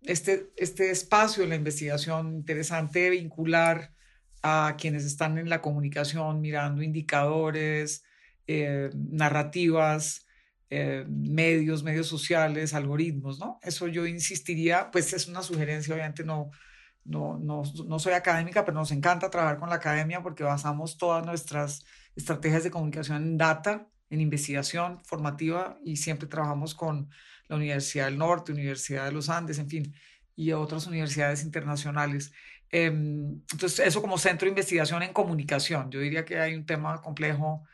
este, 0.03 0.53
este 0.57 0.93
espacio 0.93 1.43
de 1.43 1.49
la 1.49 1.57
investigación 1.57 2.33
interesante 2.33 3.11
vincular 3.11 3.93
a 4.41 4.77
quienes 4.79 5.05
están 5.05 5.39
en 5.39 5.49
la 5.49 5.61
comunicación 5.61 6.41
mirando 6.41 6.85
indicadores, 6.85 8.05
eh, 8.47 8.91
narrativas, 8.95 10.28
eh, 10.71 11.05
medios, 11.09 11.83
medios 11.83 12.07
sociales, 12.07 12.75
algoritmos, 12.75 13.39
¿no? 13.39 13.59
Eso 13.63 13.87
yo 13.89 14.07
insistiría, 14.07 14.91
pues 14.91 15.13
es 15.13 15.27
una 15.27 15.43
sugerencia, 15.43 15.95
obviamente 15.95 16.25
no, 16.25 16.51
no, 17.05 17.39
no, 17.39 17.63
no 17.87 17.99
soy 17.99 18.13
académica, 18.13 18.65
pero 18.65 18.77
nos 18.77 18.91
encanta 18.93 19.31
trabajar 19.31 19.59
con 19.59 19.71
la 19.71 19.77
academia 19.77 20.23
porque 20.23 20.45
basamos 20.45 20.99
todas 20.99 21.25
nuestras 21.25 21.85
estrategias 22.17 22.65
de 22.65 22.71
comunicación 22.71 23.23
en 23.23 23.39
data, 23.39 23.89
en 24.11 24.21
investigación 24.21 25.01
formativa 25.05 25.79
y 25.85 25.97
siempre 25.97 26.29
trabajamos 26.29 26.75
con 26.75 27.09
la 27.49 27.57
Universidad 27.57 28.07
del 28.07 28.19
Norte, 28.19 28.53
Universidad 28.53 29.07
de 29.07 29.13
los 29.13 29.31
Andes, 29.31 29.59
en 29.59 29.69
fin, 29.69 29.95
y 30.37 30.53
otras 30.53 30.87
universidades 30.87 31.43
internacionales. 31.43 32.33
Em, 32.71 33.41
entonces, 33.53 33.81
eso 33.81 34.03
como 34.03 34.19
centro 34.19 34.47
de 34.47 34.51
investigación 34.51 35.03
en 35.03 35.13
comunicación. 35.13 35.91
Yo 35.91 36.01
diría 36.01 36.25
que 36.25 36.39
hay 36.39 36.55
un 36.55 36.67
tema 36.67 37.01
complejo 37.01 37.65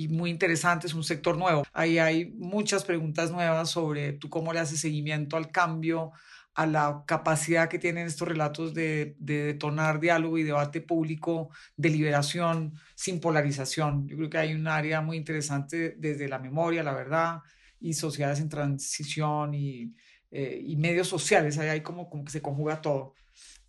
y 0.00 0.08
muy 0.08 0.30
interesante, 0.30 0.86
es 0.86 0.94
un 0.94 1.04
sector 1.04 1.36
nuevo. 1.36 1.62
Ahí 1.74 1.98
hay 1.98 2.32
muchas 2.32 2.84
preguntas 2.84 3.30
nuevas 3.30 3.68
sobre 3.68 4.14
tú 4.14 4.30
cómo 4.30 4.50
le 4.54 4.58
haces 4.58 4.80
seguimiento 4.80 5.36
al 5.36 5.50
cambio, 5.50 6.12
a 6.54 6.64
la 6.64 7.04
capacidad 7.06 7.68
que 7.68 7.78
tienen 7.78 8.06
estos 8.06 8.26
relatos 8.26 8.72
de, 8.72 9.14
detonar 9.18 10.00
diálogo 10.00 10.38
y 10.38 10.42
debate 10.42 10.80
público, 10.80 11.50
deliberación, 11.76 12.72
sin 12.94 13.20
polarización. 13.20 14.08
Yo 14.08 14.16
creo 14.16 14.30
que 14.30 14.38
hay 14.38 14.54
un 14.54 14.68
área 14.68 15.02
muy 15.02 15.18
interesante 15.18 15.94
desde 15.98 16.28
la 16.28 16.38
memoria, 16.38 16.82
la 16.82 16.94
verdad, 16.94 17.40
y 17.78 17.92
sociedades 17.92 18.40
en 18.40 18.48
transición 18.48 19.52
y, 19.52 19.94
eh, 20.30 20.64
medios 20.78 21.08
sociales. 21.08 21.58
Ahí 21.58 21.68
hay 21.68 21.80
como, 21.82 22.08
como 22.08 22.24
que 22.24 22.32
se 22.32 22.40
conjuga 22.40 22.80
todo. 22.80 23.12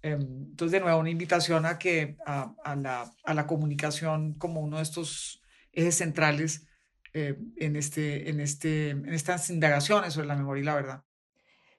Em, 0.02 0.22
entonces, 0.52 0.72
de 0.72 0.80
nuevo, 0.80 0.98
una 0.98 1.10
invitación 1.10 1.66
a, 1.66 1.78
que, 1.78 2.16
a, 2.26 2.76
la, 2.78 3.12
a 3.26 3.34
la 3.34 3.48
comunicación 3.48 4.34
como 4.36 4.62
uno 4.62 4.78
de 4.78 4.84
estos 4.84 5.41
ejes 5.72 5.98
centrales 5.98 6.68
eh, 7.14 7.38
en, 7.58 7.76
este, 7.76 8.30
en, 8.30 8.40
este, 8.40 8.92
en 8.92 9.14
estas 9.14 9.50
indagaciones 9.50 10.14
sobre 10.14 10.28
la 10.28 10.36
memoria 10.36 10.62
y 10.62 10.66
la 10.66 10.76
verdad. 10.76 11.04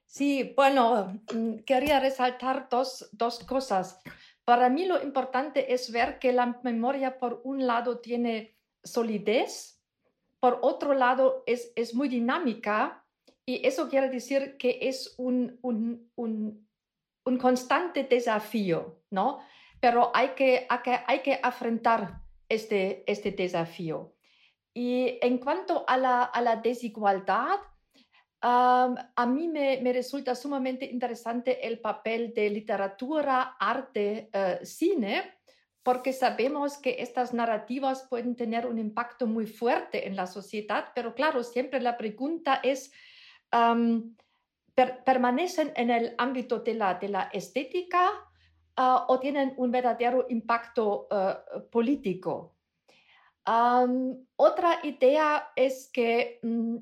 Sí, 0.04 0.52
bueno, 0.54 1.22
mm, 1.32 1.60
quería 1.64 2.00
resaltar 2.00 2.68
dos, 2.70 3.08
dos 3.12 3.38
cosas. 3.44 3.98
Para 4.44 4.68
mí 4.68 4.84
lo 4.84 5.02
importante 5.02 5.72
es 5.72 5.90
ver 5.90 6.18
que 6.18 6.32
la 6.32 6.60
memoria, 6.62 7.18
por 7.18 7.40
un 7.44 7.66
lado, 7.66 8.00
tiene 8.00 8.58
solidez, 8.84 9.80
por 10.38 10.58
otro 10.62 10.92
lado, 10.92 11.44
es, 11.46 11.72
es 11.76 11.94
muy 11.94 12.08
dinámica 12.08 13.06
y 13.46 13.66
eso 13.66 13.88
quiere 13.88 14.10
decir 14.10 14.56
que 14.58 14.80
es 14.82 15.14
un, 15.16 15.58
un, 15.62 16.10
un, 16.16 16.68
un 17.24 17.38
constante 17.38 18.04
desafío, 18.04 19.02
¿no? 19.10 19.40
Pero 19.80 20.10
hay 20.14 20.30
que, 20.30 20.66
hay 20.68 20.78
que, 20.82 20.98
hay 21.06 21.20
que 21.20 21.40
afrontar 21.42 22.21
este, 22.52 23.04
este 23.10 23.30
desafío. 23.30 24.14
Y 24.74 25.18
en 25.20 25.38
cuanto 25.38 25.84
a 25.86 25.96
la, 25.96 26.22
a 26.24 26.40
la 26.40 26.56
desigualdad, 26.56 27.58
a 28.44 29.26
mí 29.26 29.48
me, 29.48 29.80
resulta 29.92 30.34
sumamente 30.34 30.84
interesante 30.84 31.66
el 31.66 31.78
papel 31.80 32.34
de 32.34 32.50
literatura, 32.50 33.56
arte, 33.58 34.28
eh, 34.32 34.58
cine, 34.64 35.38
porque 35.82 36.12
sabemos 36.12 36.78
que 36.78 36.96
estas 36.98 37.32
narrativas 37.32 38.06
pueden 38.08 38.34
tener 38.34 38.66
un 38.66 38.78
impacto 38.78 39.26
muy 39.26 39.46
fuerte 39.46 40.08
en 40.08 40.16
la 40.16 40.26
sociedad, 40.26 40.88
pero 40.94 41.14
claro, 41.14 41.42
siempre 41.44 41.80
la 41.80 41.96
pregunta 41.96 42.60
es, 42.62 42.92
¿permanecen 45.04 45.72
en 45.76 45.90
el 45.90 46.14
ámbito 46.18 46.60
de 46.60 46.74
la, 46.74 46.94
de 46.94 47.08
la 47.08 47.22
estética 47.32 48.10
ah, 48.76 49.06
o 49.08 49.18
tienen 49.18 49.54
un 49.56 49.70
verdadero 49.70 50.26
impacto 50.28 51.08
eh, 51.10 51.60
político? 51.70 52.56
otra 54.36 54.78
idea 54.84 55.50
es 55.56 55.90
que 55.92 56.38
mm, 56.44 56.76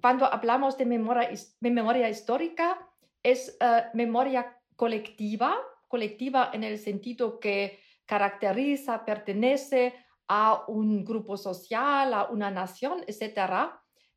cuando 0.00 0.32
hablamos 0.32 0.78
de 0.78 0.86
memoria, 0.86 2.08
histórica, 2.08 2.78
es 3.22 3.56
eh, 3.60 3.84
memoria 3.94 4.56
colectiva, 4.76 5.56
colectiva 5.88 6.50
en 6.52 6.62
el 6.62 6.78
sentido 6.78 7.40
que 7.40 7.80
caracteriza, 8.06 9.04
pertenece 9.04 9.94
a 10.28 10.64
un 10.68 11.04
grupo 11.04 11.36
social, 11.36 12.14
a 12.14 12.24
una 12.26 12.50
nación, 12.50 13.02
etc. 13.06 13.72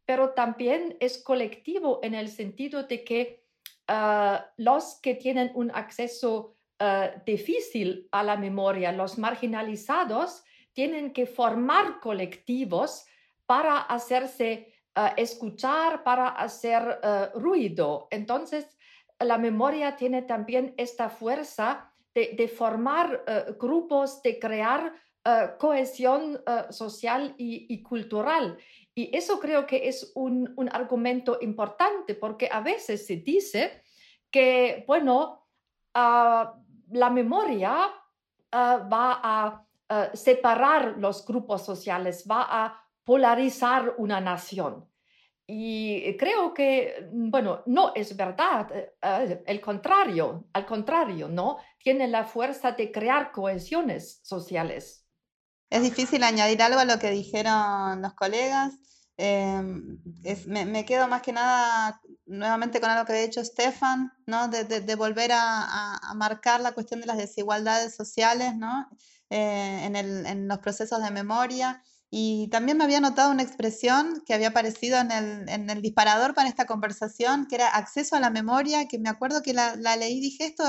Pero 0.06 0.34
también 0.34 0.98
es 1.00 1.24
colectivo 1.24 2.00
en 2.04 2.14
el 2.14 2.30
sentido 2.30 2.84
de 2.84 3.04
que 3.04 3.44
eh, 3.88 4.40
los 4.58 5.00
que 5.02 5.16
tienen 5.16 5.52
un 5.56 5.72
acceso 5.72 6.58
eh, 6.82 7.22
difícil 7.26 8.08
a 8.12 8.24
la 8.24 8.36
memoria, 8.36 8.92
los 8.92 9.18
marginalizados, 9.18 10.44
tienen 10.74 11.14
que 11.14 11.26
formar 11.28 12.00
colectivos 12.00 13.06
para 13.46 13.78
hacerse 13.78 14.72
escuchar 15.18 16.04
para 16.04 16.30
hacer 16.30 17.00
eh, 17.02 17.30
ruido. 17.36 18.08
Entonces, 18.12 18.78
la 19.20 19.38
memoria 19.38 19.96
tiene 19.96 20.24
también 20.24 20.74
esta 20.78 21.10
fuerza 21.10 21.94
de, 22.14 22.48
formar 22.50 23.24
eh, 23.26 23.56
grupos, 23.58 24.22
de 24.22 24.38
crear 24.38 24.94
eh, 25.24 25.52
cohesión 25.58 26.42
social 26.72 27.36
y, 27.38 27.82
cultural. 27.84 28.58
Y 28.94 29.16
eso 29.16 29.40
creo 29.40 29.66
que 29.66 29.88
es 29.88 30.12
un, 30.16 30.54
argumento 30.74 31.38
importante 31.40 32.16
porque 32.16 32.50
a 32.52 32.60
veces 32.60 33.06
se 33.06 33.18
dice 33.18 33.84
que, 34.30 34.84
bueno, 34.88 35.48
ah, 35.94 36.61
la 36.92 37.10
memoria 37.10 37.90
ah, 38.52 38.88
va 38.92 39.20
a 39.24 39.68
separar 40.14 40.96
los 40.98 41.26
grupos 41.26 41.66
sociales, 41.66 42.24
va 42.30 42.48
a 42.50 42.82
polarizar 43.04 43.96
una 43.98 44.22
nación. 44.22 44.88
Y 45.54 46.16
creo 46.16 46.54
que, 46.54 47.10
bueno, 47.12 47.62
no 47.66 47.92
es 47.94 48.16
verdad, 48.16 48.72
eh, 48.74 48.94
eh, 49.02 49.44
el 49.46 49.60
contrario, 49.60 50.46
al 50.54 50.66
contrario, 50.66 51.28
¿no? 51.28 51.58
Tiene 51.78 52.08
la 52.08 52.24
fuerza 52.24 52.72
de 52.72 52.90
crear 52.90 53.34
cohesiones 53.34 54.22
sociales. 54.24 55.06
Es 55.70 55.82
difícil 55.82 56.24
añadir 56.24 56.62
algo 56.62 56.80
a 56.80 56.86
lo 56.86 57.00
que 57.00 57.12
dijeron 57.12 58.02
los 58.02 58.14
colegas. 58.14 58.76
Em, 59.18 60.00
me, 60.48 60.86
quedo 60.86 61.08
más 61.08 61.22
que 61.22 61.32
nada 61.32 62.02
nuevamente 62.26 62.80
con 62.82 62.90
algo 62.90 63.06
que 63.06 63.14
ha 63.14 63.22
dicho 63.22 63.44
Stefan, 63.44 64.12
¿no? 64.26 64.48
de, 64.48 64.96
volver 64.96 65.32
a, 65.34 66.00
marcar 66.16 66.62
la 66.62 66.72
cuestión 66.72 67.02
de 67.02 67.08
las 67.08 67.18
desigualdades 67.18 67.96
sociales 67.96 68.56
¿no? 68.56 68.88
Eh, 69.30 69.86
en, 69.86 69.96
en 69.96 70.48
los 70.48 70.60
procesos 70.60 71.04
de 71.04 71.12
memoria 71.12 71.84
y 72.14 72.50
también 72.50 72.78
me 72.78 72.84
había 72.84 73.00
notado 73.00 73.32
una 73.32 73.42
expresión 73.42 74.22
que 74.26 74.34
había 74.34 74.50
aparecido 74.50 75.00
en 75.00 75.12
el, 75.12 75.48
en 75.48 75.70
el, 75.70 75.82
disparador 75.82 76.34
para 76.34 76.50
esta 76.50 76.66
conversación, 76.66 77.48
que 77.48 77.56
era 77.56 77.70
acceso 77.70 78.18
a 78.18 78.20
la 78.20 78.30
memoria, 78.30 78.90
que 78.90 79.00
me 79.00 79.08
acuerdo 79.08 79.42
que 79.42 79.54
la, 79.54 79.78
la 79.78 79.96
leí 79.96 80.18
y 80.18 80.20
dije, 80.20 80.46
esto, 80.46 80.64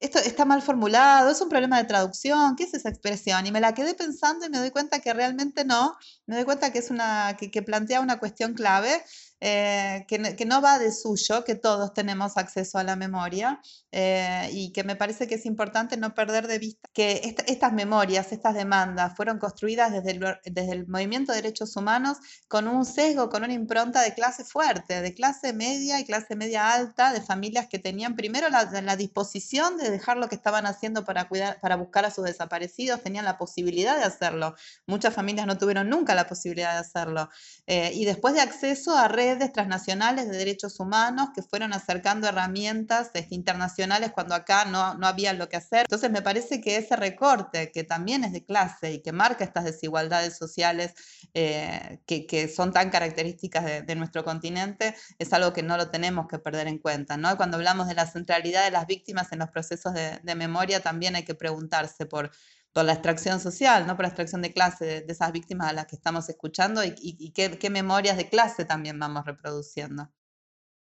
esto 0.00 0.18
está 0.18 0.44
mal 0.44 0.62
formulado, 0.62 1.30
es 1.30 1.40
un 1.40 1.48
problema 1.48 1.78
de 1.78 1.84
traducción, 1.84 2.54
¿qué 2.56 2.64
es 2.64 2.74
esa 2.74 2.88
expresión? 2.88 3.46
Y 3.46 3.52
me 3.52 3.60
la 3.60 3.74
quedé 3.74 3.94
pensando 3.94 4.46
y 4.46 4.50
me 4.50 4.58
doy 4.58 4.70
cuenta 4.70 5.00
que 5.00 5.12
realmente 5.12 5.64
no, 5.64 5.96
me 6.26 6.36
doy 6.36 6.44
cuenta 6.44 6.72
que 6.72 6.78
es 6.78 6.90
una, 6.90 7.36
que, 7.38 7.50
que 7.50 7.62
plantea 7.62 8.00
una 8.00 8.18
cuestión 8.18 8.54
clave 8.54 9.02
eh, 9.40 10.04
que, 10.08 10.44
no 10.46 10.60
va 10.60 10.78
de 10.78 10.90
suyo, 10.90 11.44
que 11.44 11.54
todos 11.54 11.94
tenemos 11.94 12.36
acceso 12.36 12.78
a 12.78 12.84
la 12.84 12.96
memoria 12.96 13.60
eh, 13.92 14.50
y 14.52 14.72
que 14.72 14.82
me 14.82 14.96
parece 14.96 15.28
que 15.28 15.36
es 15.36 15.46
importante 15.46 15.96
no 15.96 16.14
perder 16.14 16.48
de 16.48 16.58
vista 16.58 16.88
que 16.92 17.36
estas 17.46 17.72
memorias, 17.72 18.32
estas 18.32 18.54
demandas 18.54 19.14
fueron 19.16 19.38
construidas 19.38 19.92
desde 19.92 20.10
el, 20.12 20.20
desde 20.44 20.72
el 20.72 20.88
movimiento 20.88 21.32
de 21.32 21.42
derechos 21.42 21.76
humanos 21.76 22.18
con 22.48 22.66
un 22.66 22.84
sesgo, 22.84 23.28
con 23.28 23.44
una 23.44 23.52
impronta 23.52 24.02
de 24.02 24.12
clase 24.12 24.44
fuerte, 24.44 25.00
de 25.00 25.14
clase 25.14 25.52
media 25.52 26.00
y 26.00 26.04
clase 26.04 26.34
media 26.34 26.72
alta, 26.72 27.12
de 27.12 27.20
familias 27.20 27.68
que 27.68 27.78
tenían 27.78 28.16
primero 28.16 28.48
la, 28.48 28.64
la 28.82 28.96
disposición 28.96 29.76
de 29.76 29.90
dejar 29.90 30.16
lo 30.16 30.28
que 30.28 30.34
estaban 30.34 30.66
haciendo 30.66 31.04
para, 31.04 31.28
cuidar, 31.28 31.60
para 31.60 31.76
buscar 31.76 32.04
a 32.04 32.10
sus 32.10 32.24
desaparecidos, 32.24 33.02
tenían 33.02 33.24
la 33.24 33.38
posibilidad 33.38 33.96
de 33.96 34.04
hacerlo. 34.04 34.56
Muchas 34.86 35.14
familias 35.14 35.46
no 35.46 35.58
tuvieron 35.58 35.88
nunca 35.88 36.14
la 36.14 36.26
posibilidad 36.26 36.72
de 36.72 36.78
hacerlo. 36.78 37.28
Eh, 37.70 37.92
y 37.92 38.06
después 38.06 38.32
de 38.32 38.40
acceso 38.40 38.96
a 38.96 39.08
redes 39.08 39.52
transnacionales 39.52 40.26
de 40.30 40.38
derechos 40.38 40.80
humanos 40.80 41.28
que 41.34 41.42
fueron 41.42 41.74
acercando 41.74 42.26
herramientas 42.26 43.10
este, 43.12 43.34
internacionales 43.34 44.10
cuando 44.10 44.34
acá 44.34 44.64
no, 44.64 44.94
no 44.94 45.06
había 45.06 45.34
lo 45.34 45.50
que 45.50 45.58
hacer. 45.58 45.80
Entonces 45.80 46.10
me 46.10 46.22
parece 46.22 46.62
que 46.62 46.78
ese 46.78 46.96
recorte, 46.96 47.70
que 47.70 47.84
también 47.84 48.24
es 48.24 48.32
de 48.32 48.42
clase 48.42 48.94
y 48.94 49.02
que 49.02 49.12
marca 49.12 49.44
estas 49.44 49.64
desigualdades 49.64 50.34
sociales 50.38 50.94
eh, 51.34 52.00
que, 52.06 52.26
que, 52.26 52.48
son 52.48 52.72
tan 52.72 52.88
características 52.88 53.86
de, 53.86 53.94
nuestro 53.96 54.24
continente, 54.24 54.94
es 55.18 55.30
algo 55.34 55.52
que 55.52 55.62
no 55.62 55.76
lo 55.76 55.90
tenemos 55.90 56.26
que 56.26 56.38
perder 56.38 56.68
en 56.68 56.78
cuenta. 56.78 57.18
¿no? 57.18 57.36
Cuando 57.36 57.58
hablamos 57.58 57.86
de 57.86 57.94
la 57.94 58.06
centralidad 58.06 58.64
de 58.64 58.70
las 58.70 58.86
víctimas 58.86 59.30
en 59.32 59.40
los 59.40 59.50
procesos 59.50 59.92
de 59.92 60.34
memoria, 60.34 60.80
también 60.80 61.16
hay 61.16 61.24
que 61.24 61.34
preguntarse 61.34 62.06
por 62.06 62.30
por 62.72 62.84
la 62.84 62.92
extracción 62.92 63.40
social, 63.40 63.86
¿no? 63.86 63.96
por 63.96 64.04
la 64.04 64.08
extracción 64.08 64.42
de 64.42 64.52
clase 64.52 64.84
de, 64.84 65.12
esas 65.12 65.32
víctimas 65.32 65.68
a 65.68 65.72
las 65.72 65.86
que 65.86 65.96
estamos 65.96 66.28
escuchando 66.28 66.82
y, 66.84 67.32
qué, 67.32 67.70
memorias 67.70 68.16
de 68.16 68.28
clase 68.28 68.64
también 68.64 68.98
vamos 68.98 69.24
reproduciendo. 69.24 70.10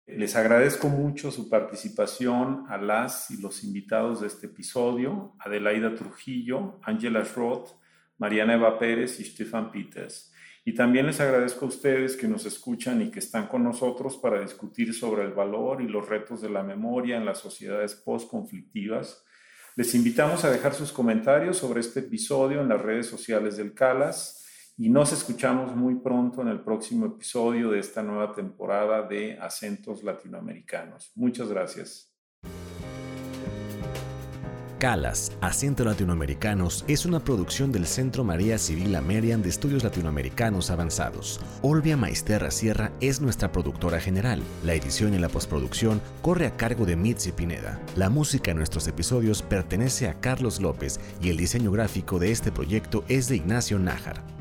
Les 0.08 0.36
agradezco 0.36 0.90
mucho 0.90 1.32
su 1.32 1.48
participación 1.50 2.66
a 2.68 2.78
las 2.78 3.32
y 3.32 3.42
los 3.42 3.64
invitados 3.64 4.22
de 4.22 4.28
este 4.28 4.48
episodio, 4.48 5.36
Adelaida 5.40 5.96
Trujillo, 5.96 6.80
Angela 6.84 7.24
Schroth, 7.24 7.70
Mariana 8.18 8.56
Eva 8.56 8.78
Pérez 8.78 9.20
y 9.20 9.24
Stefan 9.24 9.72
Peters. 9.72 10.32
Y 10.64 10.76
también 10.76 11.08
les 11.08 11.20
agradezco 11.20 11.66
a 11.66 11.70
ustedes 11.70 12.16
que 12.16 12.28
nos 12.28 12.46
escuchan 12.46 13.02
y 13.02 13.10
que 13.10 13.20
están 13.20 13.48
con 13.48 13.64
nosotros 13.64 14.18
para 14.18 14.42
discutir 14.42 14.94
sobre 14.94 15.24
el 15.24 15.34
valor 15.34 15.82
y 15.82 15.88
los 15.88 16.08
retos 16.08 16.42
de 16.42 16.50
la 16.50 16.62
memoria 16.62 17.18
en 17.18 17.26
las 17.26 17.40
sociedades 17.40 17.96
post-conflictivas. 17.96 19.24
Les 19.76 19.96
invitamos 19.96 20.44
a 20.44 20.52
dejar 20.52 20.74
sus 20.74 20.92
comentarios 20.92 21.58
sobre 21.58 21.80
este 21.80 22.02
episodio 22.02 22.60
en 22.60 22.68
las 22.68 22.82
redes 22.82 23.08
sociales 23.08 23.56
del 23.56 23.74
CALAS 23.74 24.46
y 24.78 24.90
nos 24.90 25.14
escuchamos 25.14 25.76
muy 25.76 25.96
pronto 25.96 26.42
en 26.42 26.50
el 26.50 26.60
próximo 26.60 27.06
episodio 27.06 27.72
de 27.72 27.80
esta 27.80 28.04
nueva 28.04 28.34
temporada 28.34 29.08
de 29.08 29.40
Acentos 29.40 30.04
Latinoamericanos. 30.04 31.14
Muchas 31.16 31.48
gracias. 31.48 32.11
Calas, 34.82 35.32
Acentos 35.42 35.86
Latinoamericanos, 35.86 36.86
es 36.88 37.06
una 37.06 37.24
producción 37.24 37.72
del 37.72 37.86
Centro 37.86 38.24
María 38.24 38.58
Civil 38.58 38.96
Amerian 38.96 39.44
de 39.44 39.50
Estudios 39.50 39.84
Latinoamericanos 39.84 40.72
Avanzados. 40.72 41.40
Olvia 41.62 41.96
Maisterra 41.96 42.50
Sierra 42.50 42.92
es 43.00 43.22
nuestra 43.22 43.52
productora 43.52 44.00
general. 44.00 44.42
La 44.64 44.74
edición 44.74 45.14
y 45.14 45.20
la 45.20 45.30
postproducción 45.30 46.02
corre 46.24 46.48
a 46.48 46.58
cargo 46.58 46.88
de 46.88 46.96
Mitzi 46.96 47.32
Pineda. 47.32 47.80
La 47.96 48.10
música 48.10 48.50
en 48.50 48.58
nuestros 48.58 48.88
episodios 48.88 49.44
pertenece 49.44 50.10
a 50.10 50.16
Carlos 50.16 50.60
López 50.60 51.00
y 51.22 51.30
el 51.30 51.38
diseño 51.38 51.72
gráfico 51.72 52.18
de 52.18 52.32
este 52.32 52.52
proyecto 52.52 53.04
es 53.08 53.28
de 53.28 53.36
Ignacio 53.36 53.78
Nájar. 53.78 54.41